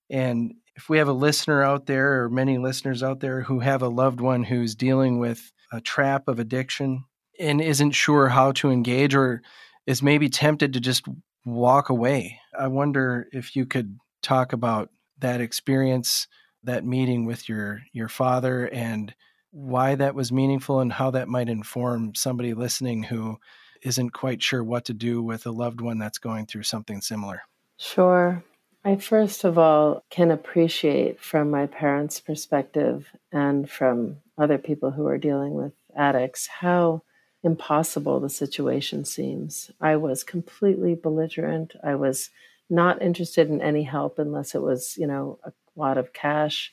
And 0.09 0.55
if 0.75 0.89
we 0.89 0.97
have 0.97 1.07
a 1.07 1.13
listener 1.13 1.63
out 1.63 1.85
there, 1.85 2.23
or 2.23 2.29
many 2.29 2.57
listeners 2.57 3.03
out 3.03 3.19
there 3.19 3.41
who 3.41 3.59
have 3.59 3.81
a 3.81 3.89
loved 3.89 4.21
one 4.21 4.43
who's 4.43 4.75
dealing 4.75 5.19
with 5.19 5.51
a 5.71 5.81
trap 5.81 6.27
of 6.27 6.39
addiction 6.39 7.05
and 7.39 7.61
isn't 7.61 7.91
sure 7.91 8.29
how 8.29 8.51
to 8.53 8.69
engage 8.69 9.15
or 9.15 9.41
is 9.87 10.03
maybe 10.03 10.29
tempted 10.29 10.73
to 10.73 10.79
just 10.79 11.05
walk 11.45 11.89
away, 11.89 12.39
I 12.57 12.67
wonder 12.67 13.27
if 13.31 13.55
you 13.55 13.65
could 13.65 13.97
talk 14.21 14.53
about 14.53 14.89
that 15.19 15.41
experience 15.41 16.27
that 16.63 16.85
meeting 16.85 17.25
with 17.25 17.49
your 17.49 17.81
your 17.91 18.07
father 18.07 18.67
and 18.67 19.13
why 19.51 19.95
that 19.95 20.15
was 20.15 20.31
meaningful 20.31 20.79
and 20.79 20.93
how 20.93 21.11
that 21.11 21.27
might 21.27 21.49
inform 21.49 22.15
somebody 22.15 22.53
listening 22.53 23.03
who 23.03 23.37
isn't 23.83 24.11
quite 24.11 24.41
sure 24.41 24.63
what 24.63 24.85
to 24.85 24.93
do 24.93 25.21
with 25.21 25.45
a 25.45 25.51
loved 25.51 25.81
one 25.81 25.97
that's 25.97 26.19
going 26.19 26.45
through 26.45 26.63
something 26.63 27.01
similar. 27.01 27.41
Sure. 27.77 28.43
I 28.83 28.95
first 28.95 29.43
of 29.43 29.59
all 29.59 30.03
can 30.09 30.31
appreciate 30.31 31.19
from 31.19 31.51
my 31.51 31.67
parents' 31.67 32.19
perspective 32.19 33.07
and 33.31 33.69
from 33.69 34.17
other 34.37 34.57
people 34.57 34.91
who 34.91 35.05
are 35.05 35.19
dealing 35.19 35.53
with 35.53 35.73
addicts 35.95 36.47
how 36.47 37.03
impossible 37.43 38.19
the 38.19 38.29
situation 38.29 39.05
seems. 39.05 39.69
I 39.79 39.97
was 39.97 40.23
completely 40.23 40.95
belligerent. 40.95 41.73
I 41.83 41.95
was 41.95 42.29
not 42.71 43.01
interested 43.01 43.49
in 43.49 43.61
any 43.61 43.83
help 43.83 44.17
unless 44.17 44.55
it 44.55 44.61
was, 44.61 44.97
you 44.97 45.05
know, 45.05 45.37
a 45.43 45.51
lot 45.75 45.97
of 45.97 46.13
cash. 46.13 46.71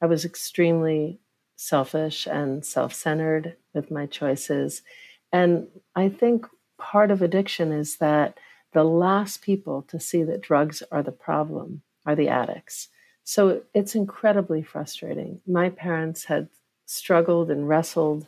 I 0.00 0.06
was 0.06 0.24
extremely 0.24 1.18
selfish 1.56 2.26
and 2.26 2.64
self 2.64 2.94
centered 2.94 3.56
with 3.74 3.90
my 3.90 4.06
choices. 4.06 4.82
And 5.30 5.68
I 5.94 6.08
think 6.08 6.46
part 6.78 7.10
of 7.10 7.20
addiction 7.20 7.70
is 7.70 7.96
that 7.96 8.38
the 8.74 8.84
last 8.84 9.40
people 9.40 9.82
to 9.88 9.98
see 9.98 10.22
that 10.24 10.42
drugs 10.42 10.82
are 10.92 11.02
the 11.02 11.12
problem 11.12 11.82
are 12.04 12.14
the 12.14 12.28
addicts. 12.28 12.88
So 13.24 13.62
it's 13.72 13.94
incredibly 13.94 14.62
frustrating. 14.62 15.40
My 15.46 15.70
parents 15.70 16.24
had 16.26 16.48
struggled 16.84 17.50
and 17.50 17.66
wrestled 17.66 18.26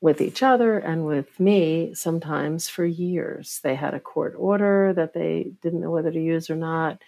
with 0.00 0.20
each 0.20 0.42
other 0.42 0.78
and 0.78 1.06
with 1.06 1.40
me 1.40 1.92
sometimes 1.94 2.68
for 2.68 2.84
years. 2.84 3.60
They 3.62 3.74
had 3.74 3.94
a 3.94 4.00
court 4.00 4.34
order 4.36 4.92
that 4.92 5.14
they 5.14 5.52
didn't 5.62 5.80
know 5.80 5.90
whether 5.90 6.12
to 6.12 6.20
use 6.20 6.50
or 6.50 6.56
not. 6.56 7.00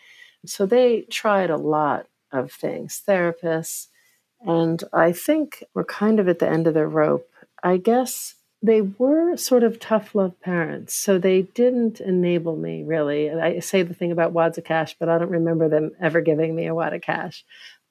So 0.46 0.64
they 0.64 1.02
tried 1.02 1.50
a 1.50 1.56
lot 1.56 2.06
of 2.32 2.50
things, 2.50 3.02
therapists. 3.06 3.88
And 4.40 4.82
I 4.92 5.12
think 5.12 5.62
we're 5.74 5.84
kind 5.84 6.18
of 6.18 6.28
at 6.28 6.38
the 6.38 6.48
end 6.48 6.66
of 6.66 6.74
their 6.74 6.88
rope. 6.88 7.28
I 7.62 7.76
guess 7.76 8.36
they 8.62 8.82
were 8.82 9.36
sort 9.36 9.62
of 9.62 9.78
tough 9.78 10.14
love 10.14 10.38
parents. 10.40 10.94
So 10.94 11.18
they 11.18 11.42
didn't 11.42 12.00
enable 12.00 12.56
me 12.56 12.82
really. 12.82 13.30
I 13.30 13.60
say 13.60 13.82
the 13.82 13.94
thing 13.94 14.12
about 14.12 14.32
wads 14.32 14.58
of 14.58 14.64
cash, 14.64 14.96
but 14.98 15.08
I 15.08 15.18
don't 15.18 15.30
remember 15.30 15.68
them 15.68 15.92
ever 16.00 16.20
giving 16.20 16.54
me 16.54 16.66
a 16.66 16.74
wad 16.74 16.92
of 16.92 17.00
cash. 17.00 17.44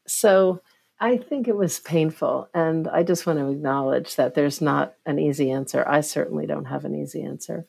So 0.07 0.61
I 0.99 1.17
think 1.17 1.47
it 1.47 1.55
was 1.55 1.79
painful. 1.79 2.49
And 2.53 2.87
I 2.87 3.03
just 3.03 3.25
want 3.25 3.39
to 3.39 3.49
acknowledge 3.49 4.15
that 4.15 4.35
there's 4.35 4.61
not 4.61 4.93
an 5.05 5.17
easy 5.17 5.49
answer. 5.49 5.83
I 5.87 6.01
certainly 6.01 6.45
don't 6.45 6.65
have 6.65 6.85
an 6.85 6.95
easy 6.95 7.23
answer. 7.23 7.65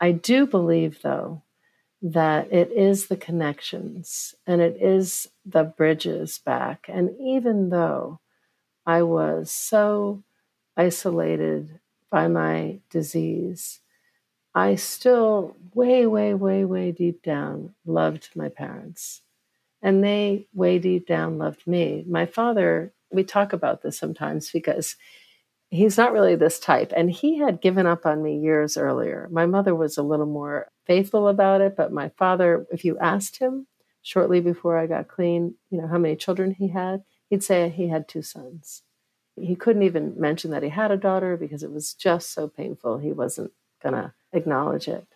I 0.00 0.12
do 0.12 0.46
believe, 0.46 1.00
though, 1.02 1.42
that 2.02 2.52
it 2.52 2.70
is 2.72 3.06
the 3.06 3.16
connections 3.16 4.34
and 4.46 4.60
it 4.60 4.76
is 4.80 5.28
the 5.46 5.64
bridges 5.64 6.38
back. 6.38 6.86
And 6.88 7.10
even 7.18 7.70
though 7.70 8.20
I 8.84 9.02
was 9.02 9.50
so 9.50 10.22
isolated 10.76 11.80
by 12.10 12.28
my 12.28 12.80
disease, 12.90 13.80
I 14.54 14.76
still, 14.76 15.56
way, 15.74 16.06
way, 16.06 16.34
way, 16.34 16.64
way 16.64 16.92
deep 16.92 17.22
down, 17.22 17.74
loved 17.84 18.30
my 18.34 18.48
parents. 18.48 19.22
And 19.82 20.02
they, 20.02 20.48
way 20.54 20.78
deep 20.78 21.06
down, 21.06 21.38
loved 21.38 21.66
me. 21.66 22.04
My 22.08 22.26
father, 22.26 22.92
we 23.10 23.22
talk 23.22 23.52
about 23.52 23.82
this 23.82 23.98
sometimes 23.98 24.50
because 24.50 24.96
he's 25.68 25.98
not 25.98 26.12
really 26.12 26.36
this 26.36 26.58
type. 26.58 26.92
And 26.96 27.10
he 27.10 27.38
had 27.38 27.60
given 27.60 27.86
up 27.86 28.06
on 28.06 28.22
me 28.22 28.38
years 28.38 28.76
earlier. 28.76 29.28
My 29.30 29.46
mother 29.46 29.74
was 29.74 29.98
a 29.98 30.02
little 30.02 30.26
more 30.26 30.68
faithful 30.86 31.28
about 31.28 31.60
it, 31.60 31.76
but 31.76 31.92
my 31.92 32.10
father, 32.16 32.66
if 32.70 32.84
you 32.84 32.98
asked 32.98 33.38
him 33.38 33.66
shortly 34.02 34.40
before 34.40 34.78
I 34.78 34.86
got 34.86 35.08
clean, 35.08 35.54
you 35.70 35.80
know, 35.80 35.88
how 35.88 35.98
many 35.98 36.16
children 36.16 36.52
he 36.52 36.68
had, 36.68 37.02
he'd 37.28 37.42
say 37.42 37.68
he 37.68 37.88
had 37.88 38.08
two 38.08 38.22
sons. 38.22 38.82
He 39.36 39.54
couldn't 39.54 39.82
even 39.82 40.14
mention 40.18 40.50
that 40.50 40.62
he 40.62 40.68
had 40.68 40.90
a 40.90 40.96
daughter 40.96 41.36
because 41.36 41.62
it 41.62 41.70
was 41.70 41.94
just 41.94 42.32
so 42.32 42.48
painful. 42.48 42.98
He 42.98 43.12
wasn't 43.12 43.52
going 43.82 43.94
to 43.94 44.12
acknowledge 44.32 44.88
it. 44.88 45.06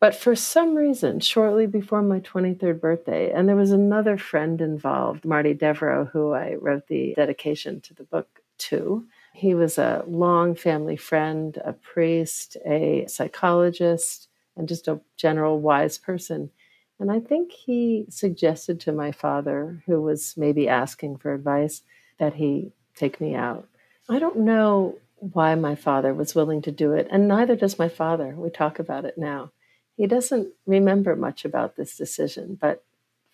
But 0.00 0.14
for 0.14 0.34
some 0.34 0.74
reason, 0.74 1.20
shortly 1.20 1.66
before 1.66 2.00
my 2.00 2.20
23rd 2.20 2.80
birthday, 2.80 3.30
and 3.32 3.46
there 3.46 3.56
was 3.56 3.70
another 3.70 4.16
friend 4.16 4.60
involved, 4.60 5.26
Marty 5.26 5.52
Devereaux, 5.52 6.06
who 6.06 6.32
I 6.32 6.54
wrote 6.54 6.86
the 6.86 7.12
dedication 7.14 7.82
to 7.82 7.94
the 7.94 8.04
book 8.04 8.40
to, 8.58 9.04
he 9.34 9.54
was 9.54 9.76
a 9.76 10.04
long 10.06 10.54
family 10.54 10.96
friend, 10.96 11.58
a 11.64 11.74
priest, 11.74 12.56
a 12.66 13.04
psychologist, 13.08 14.28
and 14.56 14.68
just 14.68 14.88
a 14.88 15.00
general 15.16 15.60
wise 15.60 15.98
person. 15.98 16.50
And 16.98 17.10
I 17.10 17.20
think 17.20 17.52
he 17.52 18.06
suggested 18.08 18.80
to 18.80 18.92
my 18.92 19.12
father, 19.12 19.82
who 19.86 20.00
was 20.02 20.34
maybe 20.36 20.68
asking 20.68 21.18
for 21.18 21.34
advice, 21.34 21.82
that 22.18 22.34
he 22.34 22.72
take 22.96 23.20
me 23.20 23.34
out. 23.34 23.68
I 24.08 24.18
don't 24.18 24.38
know 24.38 24.96
why 25.16 25.54
my 25.54 25.74
father 25.74 26.14
was 26.14 26.34
willing 26.34 26.62
to 26.62 26.72
do 26.72 26.92
it, 26.92 27.08
and 27.10 27.28
neither 27.28 27.56
does 27.56 27.78
my 27.78 27.88
father. 27.88 28.34
We 28.36 28.50
talk 28.50 28.78
about 28.78 29.04
it 29.04 29.18
now. 29.18 29.52
He 29.96 30.06
doesn't 30.06 30.48
remember 30.66 31.14
much 31.16 31.44
about 31.44 31.76
this 31.76 31.96
decision, 31.96 32.58
but 32.60 32.82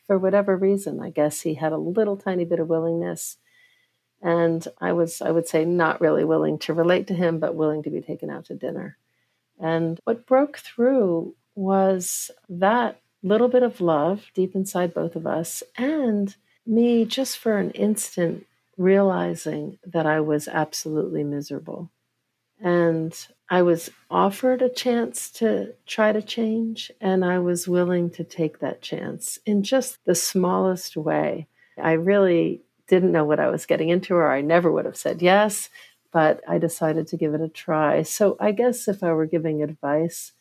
for 0.07 0.19
whatever 0.19 0.57
reason, 0.57 1.01
I 1.01 1.11
guess 1.11 1.43
he 1.43 1.55
had 1.55 1.73
a 1.73 1.79
little 1.79 2.17
tiny 2.17 2.45
bit 2.45 2.61
of 2.61 2.69
willingness 2.69 3.39
And 4.23 4.67
I 4.81 4.93
was, 4.93 5.21
I 5.21 5.31
would 5.31 5.47
say, 5.47 5.65
not 5.65 6.01
really 6.01 6.25
willing 6.25 6.59
to 6.61 6.73
relate 6.75 7.07
to 7.09 7.15
him, 7.15 7.39
but 7.39 7.55
willing 7.55 7.83
to 7.83 7.91
be 7.91 8.01
taken 8.01 8.31
out 8.31 8.47
to 8.47 8.55
dinner. 8.55 8.97
And 9.61 10.01
what 10.05 10.27
broke 10.27 10.59
through 10.59 11.35
was 11.55 12.31
that 12.49 13.01
little 13.23 13.49
bit 13.49 13.63
of 13.63 13.81
love 13.81 14.31
deep 14.35 14.55
inside 14.55 14.95
both 14.95 15.17
of 15.17 15.27
us, 15.27 15.63
and 15.77 16.35
me 16.67 17.05
just 17.05 17.39
for 17.39 17.59
an 17.59 17.71
instant 17.73 18.47
realizing 18.77 19.79
that 19.85 20.07
I 20.07 20.21
was 20.21 20.49
absolutely 20.49 21.25
miserable. 21.25 21.91
And 22.61 23.15
I 23.51 23.63
was 23.63 23.91
offered 24.11 24.63
a 24.63 24.69
chance 24.69 25.31
to 25.33 25.75
try 25.87 26.13
to 26.13 26.23
change, 26.23 26.91
and 27.01 27.25
I 27.25 27.39
was 27.39 27.69
willing 27.69 28.11
to 28.11 28.25
take 28.25 28.61
that 28.61 28.83
chance 28.83 29.39
in 29.47 29.63
just 29.63 30.05
the 30.05 30.15
smallest 30.15 30.97
way. 30.97 31.47
I 31.81 31.93
really 31.93 32.63
didn't 32.89 33.13
know 33.13 33.25
what 33.25 33.41
I 33.41 33.51
was 33.51 33.67
getting 33.67 33.91
into, 33.91 34.15
or 34.15 34.31
I 34.31 34.41
never 34.41 34.73
would 34.73 34.85
have 34.85 34.97
said 34.97 35.21
yes, 35.21 35.69
but 36.13 36.41
I 36.49 36.59
decided 36.59 37.07
to 37.09 37.17
give 37.17 37.35
it 37.35 37.41
a 37.41 37.49
try. 37.49 38.03
So 38.03 38.37
I 38.41 38.53
guess 38.53 38.89
if 38.89 39.03
I 39.03 39.13
were 39.13 39.27
giving 39.27 39.63
advice, 39.63 40.33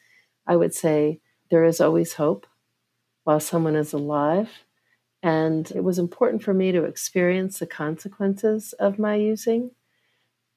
I 0.47 0.55
would 0.55 0.73
say 0.73 1.19
there 1.51 1.65
is 1.65 1.81
always 1.81 2.13
hope 2.13 2.47
while 3.23 3.39
someone 3.39 3.75
is 3.75 3.91
alive. 3.91 4.49
And 5.25 5.71
it 5.71 5.83
was 5.83 5.97
important 5.97 6.43
for 6.43 6.53
me 6.53 6.71
to 6.71 6.83
experience 6.83 7.57
the 7.57 7.65
consequences 7.65 8.73
of 8.73 8.99
my 8.99 9.15
using 9.15 9.71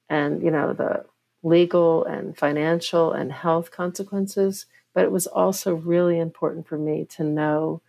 and, 0.07 0.43
you 0.43 0.51
know, 0.51 0.73
the 0.73 1.05
legal 1.41 2.05
and 2.05 2.37
financial 2.37 3.11
and 3.11 3.31
health 3.31 3.71
consequences. 3.71 4.67
But 4.93 5.05
it 5.05 5.11
was 5.11 5.25
also 5.25 5.73
really 5.73 6.19
important 6.19 6.67
for 6.67 6.77
me 6.77 7.05
to 7.15 7.23
know 7.23 7.81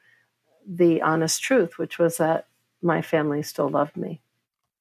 the 0.66 1.02
honest 1.02 1.42
truth, 1.42 1.76
which 1.76 1.98
was 1.98 2.16
that 2.16 2.46
my 2.80 3.02
family 3.02 3.42
still 3.42 3.68
loved 3.68 3.98
me. 3.98 4.22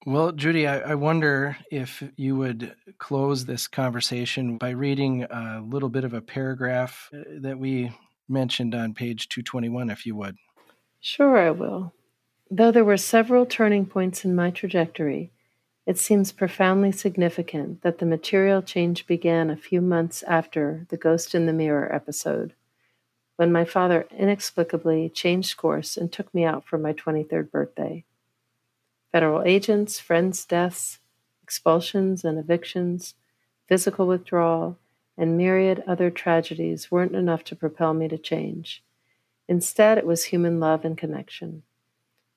Well, 0.06 0.32
Judy, 0.32 0.68
I, 0.68 0.80
I, 0.80 0.96
wonder 0.96 1.58
if 1.70 2.02
you 2.16 2.38
would 2.38 2.74
close 3.00 3.44
this 3.44 3.68
conversation 3.68 4.58
by 4.58 4.70
reading 4.70 5.24
a 5.24 5.62
little 5.68 5.90
bit 5.90 6.06
of 6.06 6.14
a 6.14 6.22
paragraph 6.22 7.10
uh, 7.14 7.24
that 7.42 7.60
we 7.60 7.92
mentioned 8.30 8.74
on 8.74 8.94
page 8.94 9.28
221, 9.28 9.90
if 9.90 10.06
you 10.06 10.16
would. 10.16 10.38
Sure, 11.02 11.38
I 11.38 11.52
will. 11.52 11.94
Though 12.52 12.72
there 12.72 12.84
were 12.84 12.98
several 12.98 13.46
turning 13.46 13.86
points 13.86 14.26
in 14.26 14.36
my 14.36 14.52
trajectory, 14.52 15.32
it 15.86 15.98
seems 15.98 16.32
profoundly 16.32 16.92
significant 16.92 17.82
that 17.84 18.00
the 18.00 18.06
material 18.06 18.62
change 18.62 19.08
began 19.08 19.50
a 19.50 19.56
few 19.56 19.82
months 19.82 20.24
after 20.24 20.86
the 20.90 20.98
Ghost 20.98 21.34
in 21.34 21.46
the 21.46 21.54
Mirror 21.54 21.94
episode, 21.94 22.54
when 23.38 23.52
my 23.52 23.64
father 23.64 24.08
inexplicably 24.12 25.10
changed 25.10 25.58
course 25.58 25.96
and 25.96 26.12
took 26.12 26.34
me 26.34 26.44
out 26.44 26.66
for 26.66 26.78
my 26.78 26.94
23rd 26.94 27.50
birthday. 27.50 28.04
Federal 29.12 29.44
agents, 29.44 30.00
friends' 30.00 30.46
deaths, 30.46 31.00
expulsions 31.42 32.26
and 32.26 32.38
evictions, 32.38 33.16
physical 33.68 34.06
withdrawal, 34.06 34.78
and 35.18 35.38
myriad 35.38 35.84
other 35.88 36.12
tragedies 36.12 36.92
weren't 36.92 37.16
enough 37.16 37.44
to 37.46 37.56
propel 37.56 37.94
me 37.94 38.08
to 38.08 38.18
change. 38.18 38.84
Instead, 39.50 39.98
it 39.98 40.06
was 40.06 40.26
human 40.26 40.60
love 40.60 40.86
and 40.86 40.96
connection. 40.96 41.64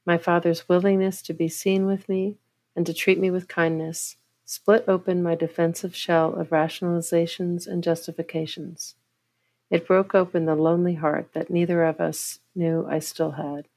My 0.07 0.17
father's 0.17 0.69
willingness 0.69 1.21
to 1.23 1.35
be 1.35 1.47
seen 1.47 1.85
with 1.87 2.09
me 2.09 2.39
and 2.75 2.87
to 2.87 2.95
treat 2.95 3.21
me 3.21 3.31
with 3.31 3.47
kindness 3.47 4.17
split 4.45 4.85
open 4.89 5.23
my 5.23 5.35
defensive 5.35 5.95
shell 5.95 6.35
of 6.35 6.51
rationalizations 6.51 7.67
and 7.67 7.83
justifications. 7.83 8.97
It 9.71 9.87
broke 9.87 10.15
open 10.15 10.47
the 10.47 10.55
lonely 10.55 10.95
heart 10.95 11.33
that 11.33 11.49
neither 11.51 11.85
of 11.85 12.01
us 12.01 12.41
knew 12.55 12.87
I 12.87 12.99
still 12.99 13.33
had. 13.33 13.69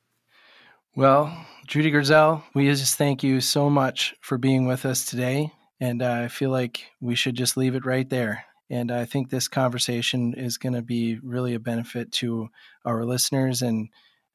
Well, 0.95 1.45
Judy 1.67 1.91
Grisel, 1.91 2.43
we 2.53 2.67
just 2.67 2.97
thank 2.97 3.23
you 3.23 3.41
so 3.41 3.69
much 3.69 4.15
for 4.21 4.37
being 4.37 4.65
with 4.65 4.85
us 4.85 5.05
today. 5.05 5.51
And 5.79 6.01
uh, 6.01 6.11
I 6.23 6.27
feel 6.29 6.49
like 6.49 6.85
we 6.99 7.15
should 7.15 7.35
just 7.35 7.57
leave 7.57 7.75
it 7.75 7.85
right 7.85 8.09
there. 8.09 8.45
And 8.69 8.91
I 8.91 9.05
think 9.05 9.29
this 9.29 9.47
conversation 9.47 10.33
is 10.33 10.57
going 10.57 10.73
to 10.73 10.81
be 10.81 11.19
really 11.21 11.53
a 11.53 11.59
benefit 11.59 12.11
to 12.13 12.49
our 12.83 13.05
listeners. 13.05 13.61
And 13.61 13.89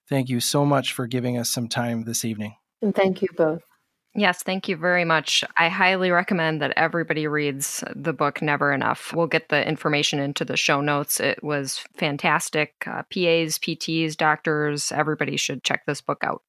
thank 0.08 0.28
you 0.28 0.40
so 0.40 0.64
much 0.64 0.92
for 0.92 1.06
giving 1.06 1.36
us 1.36 1.50
some 1.50 1.68
time 1.68 2.04
this 2.04 2.24
evening. 2.24 2.54
And 2.80 2.94
thank 2.94 3.22
you 3.22 3.28
both. 3.36 3.62
Yes, 4.14 4.42
thank 4.42 4.68
you 4.68 4.76
very 4.76 5.04
much. 5.04 5.44
I 5.56 5.68
highly 5.68 6.10
recommend 6.10 6.60
that 6.62 6.72
everybody 6.76 7.28
reads 7.28 7.84
the 7.94 8.12
book 8.12 8.42
Never 8.42 8.72
Enough. 8.72 9.12
We'll 9.14 9.28
get 9.28 9.50
the 9.50 9.66
information 9.66 10.18
into 10.18 10.44
the 10.44 10.56
show 10.56 10.80
notes. 10.80 11.20
It 11.20 11.44
was 11.44 11.84
fantastic. 11.96 12.74
Uh, 12.86 13.02
PAs, 13.04 13.58
PTs, 13.58 14.16
doctors, 14.16 14.90
everybody 14.90 15.36
should 15.36 15.62
check 15.62 15.86
this 15.86 16.00
book 16.00 16.24
out. 16.24 16.42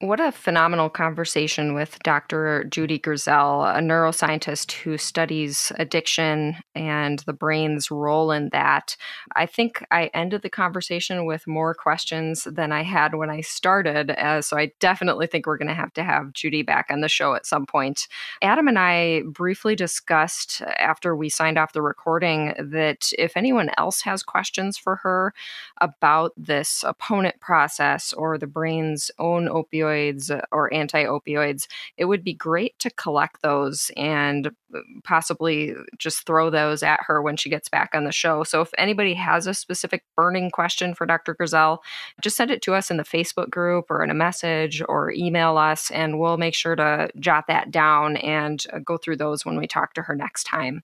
What 0.00 0.20
a 0.20 0.30
phenomenal 0.30 0.90
conversation 0.90 1.72
with 1.72 1.98
Dr. 2.02 2.64
Judy 2.64 2.98
Grisel, 2.98 3.64
a 3.64 3.80
neuroscientist 3.80 4.72
who 4.72 4.98
studies 4.98 5.72
addiction 5.76 6.56
and 6.74 7.20
the 7.20 7.32
brain's 7.32 7.90
role 7.90 8.30
in 8.30 8.50
that. 8.50 8.94
I 9.34 9.46
think 9.46 9.82
I 9.90 10.10
ended 10.12 10.42
the 10.42 10.50
conversation 10.50 11.24
with 11.24 11.46
more 11.46 11.72
questions 11.72 12.44
than 12.44 12.72
I 12.72 12.82
had 12.82 13.14
when 13.14 13.30
I 13.30 13.40
started. 13.40 14.10
Uh, 14.10 14.42
so 14.42 14.58
I 14.58 14.72
definitely 14.80 15.28
think 15.28 15.46
we're 15.46 15.56
going 15.56 15.68
to 15.68 15.74
have 15.74 15.94
to 15.94 16.04
have 16.04 16.34
Judy 16.34 16.60
back 16.60 16.88
on 16.90 17.00
the 17.00 17.08
show 17.08 17.32
at 17.32 17.46
some 17.46 17.64
point. 17.64 18.06
Adam 18.42 18.68
and 18.68 18.78
I 18.78 19.22
briefly 19.32 19.74
discussed 19.74 20.60
after 20.76 21.16
we 21.16 21.30
signed 21.30 21.56
off 21.56 21.72
the 21.72 21.80
recording 21.80 22.52
that 22.58 23.12
if 23.18 23.34
anyone 23.34 23.70
else 23.78 24.02
has 24.02 24.22
questions 24.22 24.76
for 24.76 24.96
her 24.96 25.32
about 25.80 26.32
this 26.36 26.84
opponent 26.86 27.40
process 27.40 28.12
or 28.12 28.36
the 28.36 28.46
brain's 28.46 29.10
own 29.18 29.48
opioid 29.48 29.85
opioids 29.86 30.40
or 30.52 30.72
anti 30.72 31.04
opioids, 31.04 31.66
it 31.96 32.06
would 32.06 32.24
be 32.24 32.34
great 32.34 32.78
to 32.80 32.90
collect 32.90 33.42
those 33.42 33.90
and 33.96 34.48
uh, 34.74 34.80
possibly 35.04 35.74
just 35.98 36.26
throw 36.26 36.50
those 36.50 36.82
at 36.82 37.00
her 37.02 37.22
when 37.22 37.36
she 37.36 37.50
gets 37.50 37.68
back 37.68 37.90
on 37.94 38.04
the 38.04 38.12
show. 38.12 38.44
So 38.44 38.60
if 38.60 38.70
anybody 38.78 39.14
has 39.14 39.46
a 39.46 39.54
specific 39.54 40.04
burning 40.16 40.50
question 40.50 40.94
for 40.94 41.06
Dr. 41.06 41.34
Grisel, 41.34 41.78
just 42.20 42.36
send 42.36 42.50
it 42.50 42.62
to 42.62 42.74
us 42.74 42.90
in 42.90 42.96
the 42.96 43.04
Facebook 43.04 43.50
group 43.50 43.86
or 43.90 44.02
in 44.02 44.10
a 44.10 44.14
message 44.14 44.82
or 44.88 45.10
email 45.12 45.56
us, 45.56 45.90
and 45.90 46.18
we'll 46.18 46.38
make 46.38 46.54
sure 46.54 46.76
to 46.76 47.08
jot 47.18 47.46
that 47.48 47.70
down 47.70 48.16
and 48.18 48.64
uh, 48.72 48.78
go 48.78 48.96
through 48.96 49.16
those 49.16 49.44
when 49.44 49.56
we 49.56 49.66
talk 49.66 49.94
to 49.94 50.02
her 50.02 50.14
next 50.14 50.44
time. 50.44 50.82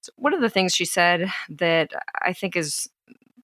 So 0.00 0.12
one 0.16 0.34
of 0.34 0.40
the 0.40 0.50
things 0.50 0.74
she 0.74 0.84
said 0.84 1.30
that 1.48 1.92
I 2.20 2.32
think 2.32 2.56
is 2.56 2.90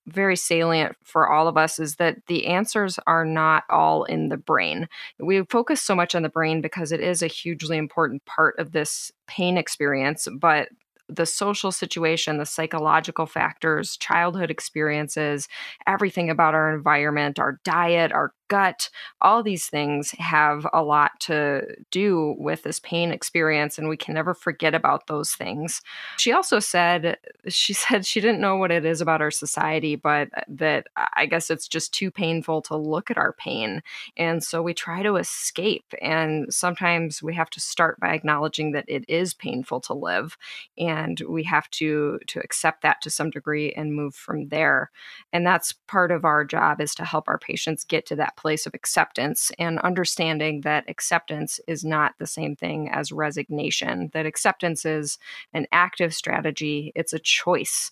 very 0.08 0.36
salient 0.36 0.96
for 1.02 1.30
all 1.30 1.48
of 1.48 1.56
us 1.56 1.78
is 1.78 1.96
that 1.96 2.26
the 2.26 2.46
answers 2.46 2.98
are 3.06 3.24
not 3.24 3.64
all 3.70 4.04
in 4.04 4.28
the 4.28 4.36
brain. 4.36 4.88
We 5.18 5.44
focus 5.44 5.82
so 5.82 5.94
much 5.94 6.14
on 6.14 6.22
the 6.22 6.28
brain 6.28 6.60
because 6.60 6.92
it 6.92 7.00
is 7.00 7.22
a 7.22 7.26
hugely 7.26 7.76
important 7.76 8.24
part 8.24 8.58
of 8.58 8.72
this 8.72 9.12
pain 9.26 9.56
experience, 9.56 10.26
but 10.40 10.68
the 11.08 11.26
social 11.26 11.72
situation, 11.72 12.36
the 12.36 12.44
psychological 12.44 13.26
factors, 13.26 13.96
childhood 13.96 14.50
experiences, 14.50 15.48
everything 15.86 16.28
about 16.28 16.54
our 16.54 16.74
environment, 16.74 17.38
our 17.38 17.58
diet, 17.64 18.12
our 18.12 18.32
gut, 18.48 18.90
all 19.20 19.42
these 19.42 19.68
things 19.68 20.10
have 20.18 20.66
a 20.72 20.82
lot 20.82 21.20
to 21.20 21.76
do 21.90 22.34
with 22.38 22.62
this 22.62 22.80
pain 22.80 23.12
experience, 23.12 23.78
and 23.78 23.88
we 23.88 23.96
can 23.96 24.14
never 24.14 24.34
forget 24.34 24.74
about 24.74 25.06
those 25.06 25.32
things. 25.32 25.82
She 26.18 26.32
also 26.32 26.58
said, 26.58 27.18
she 27.48 27.72
said 27.74 28.06
she 28.06 28.20
didn't 28.20 28.40
know 28.40 28.56
what 28.56 28.70
it 28.72 28.84
is 28.84 29.00
about 29.00 29.22
our 29.22 29.30
society, 29.30 29.96
but 29.96 30.28
that 30.48 30.86
uh, 30.96 31.06
I 31.14 31.26
guess 31.26 31.50
it's 31.50 31.68
just 31.68 31.92
too 31.92 32.10
painful 32.10 32.62
to 32.62 32.76
look 32.76 33.10
at 33.10 33.18
our 33.18 33.32
pain. 33.32 33.82
And 34.16 34.42
so 34.42 34.62
we 34.62 34.74
try 34.74 35.02
to 35.02 35.16
escape. 35.16 35.94
And 36.00 36.52
sometimes 36.52 37.22
we 37.22 37.34
have 37.34 37.50
to 37.50 37.60
start 37.60 38.00
by 38.00 38.14
acknowledging 38.14 38.72
that 38.72 38.84
it 38.88 39.04
is 39.08 39.34
painful 39.34 39.80
to 39.82 39.94
live. 39.94 40.36
And 40.76 41.20
we 41.28 41.44
have 41.44 41.70
to 41.72 42.18
to 42.26 42.40
accept 42.40 42.82
that 42.82 43.00
to 43.02 43.10
some 43.10 43.30
degree 43.30 43.72
and 43.72 43.94
move 43.94 44.14
from 44.14 44.48
there. 44.48 44.90
And 45.32 45.46
that's 45.46 45.72
part 45.72 46.10
of 46.10 46.24
our 46.24 46.44
job 46.44 46.80
is 46.80 46.94
to 46.96 47.04
help 47.04 47.28
our 47.28 47.38
patients 47.38 47.84
get 47.84 48.06
to 48.06 48.16
that 48.16 48.36
place 48.38 48.66
of 48.66 48.74
acceptance 48.74 49.50
and 49.58 49.80
understanding 49.80 50.60
that 50.60 50.88
acceptance 50.88 51.58
is 51.66 51.84
not 51.84 52.14
the 52.18 52.26
same 52.26 52.54
thing 52.54 52.88
as 52.88 53.10
resignation, 53.10 54.10
that 54.14 54.26
acceptance 54.26 54.84
is 54.84 55.18
an 55.52 55.66
active 55.72 56.14
strategy, 56.14 56.92
it's 56.94 57.12
a 57.12 57.18
choice. 57.18 57.90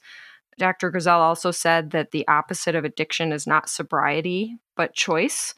Dr. 0.57 0.91
Grisel 0.93 1.21
also 1.21 1.51
said 1.51 1.91
that 1.91 2.13
the 2.13 2.27
opposite 2.29 2.77
of 2.77 2.85
addiction 2.85 3.33
is 3.33 3.47
not 3.47 3.69
sobriety, 3.69 4.57
but 4.77 4.95
choice. 4.95 5.55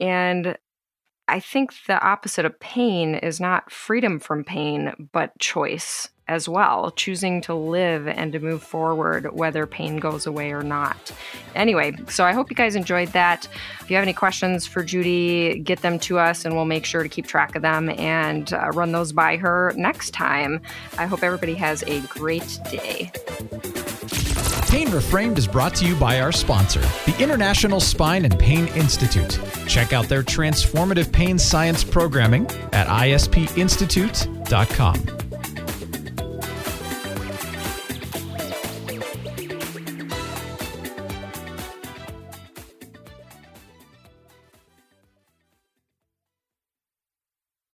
And 0.00 0.58
I 1.26 1.40
think 1.40 1.72
the 1.86 2.00
opposite 2.00 2.44
of 2.44 2.60
pain 2.60 3.14
is 3.14 3.40
not 3.40 3.72
freedom 3.72 4.20
from 4.20 4.44
pain, 4.44 5.08
but 5.12 5.36
choice 5.38 6.10
as 6.28 6.48
well, 6.48 6.90
choosing 6.90 7.40
to 7.42 7.54
live 7.54 8.08
and 8.08 8.32
to 8.32 8.40
move 8.40 8.62
forward 8.62 9.32
whether 9.32 9.66
pain 9.66 9.98
goes 9.98 10.26
away 10.26 10.52
or 10.52 10.62
not. 10.62 11.12
Anyway, 11.54 11.94
so 12.08 12.24
I 12.24 12.32
hope 12.32 12.50
you 12.50 12.56
guys 12.56 12.74
enjoyed 12.74 13.08
that. 13.08 13.46
If 13.80 13.90
you 13.90 13.96
have 13.96 14.02
any 14.02 14.12
questions 14.12 14.66
for 14.66 14.82
Judy, 14.82 15.60
get 15.60 15.82
them 15.82 16.00
to 16.00 16.18
us 16.18 16.44
and 16.44 16.54
we'll 16.54 16.64
make 16.64 16.84
sure 16.84 17.04
to 17.04 17.08
keep 17.08 17.26
track 17.26 17.54
of 17.54 17.62
them 17.62 17.88
and 17.90 18.52
uh, 18.52 18.70
run 18.72 18.90
those 18.92 19.12
by 19.12 19.36
her 19.36 19.72
next 19.76 20.10
time. 20.10 20.60
I 20.98 21.06
hope 21.06 21.22
everybody 21.22 21.54
has 21.54 21.84
a 21.84 22.00
great 22.02 22.58
day. 22.70 23.12
Pain 24.68 24.88
Reframed 24.88 25.38
is 25.38 25.46
brought 25.46 25.76
to 25.76 25.86
you 25.86 25.94
by 25.94 26.20
our 26.20 26.32
sponsor, 26.32 26.80
the 26.80 27.16
International 27.20 27.78
Spine 27.80 28.24
and 28.24 28.36
Pain 28.38 28.66
Institute. 28.68 29.38
Check 29.66 29.92
out 29.92 30.08
their 30.08 30.24
transformative 30.24 31.12
pain 31.12 31.38
science 31.38 31.84
programming 31.84 32.46
at 32.72 32.88
ispinstitute.com. 32.88 35.25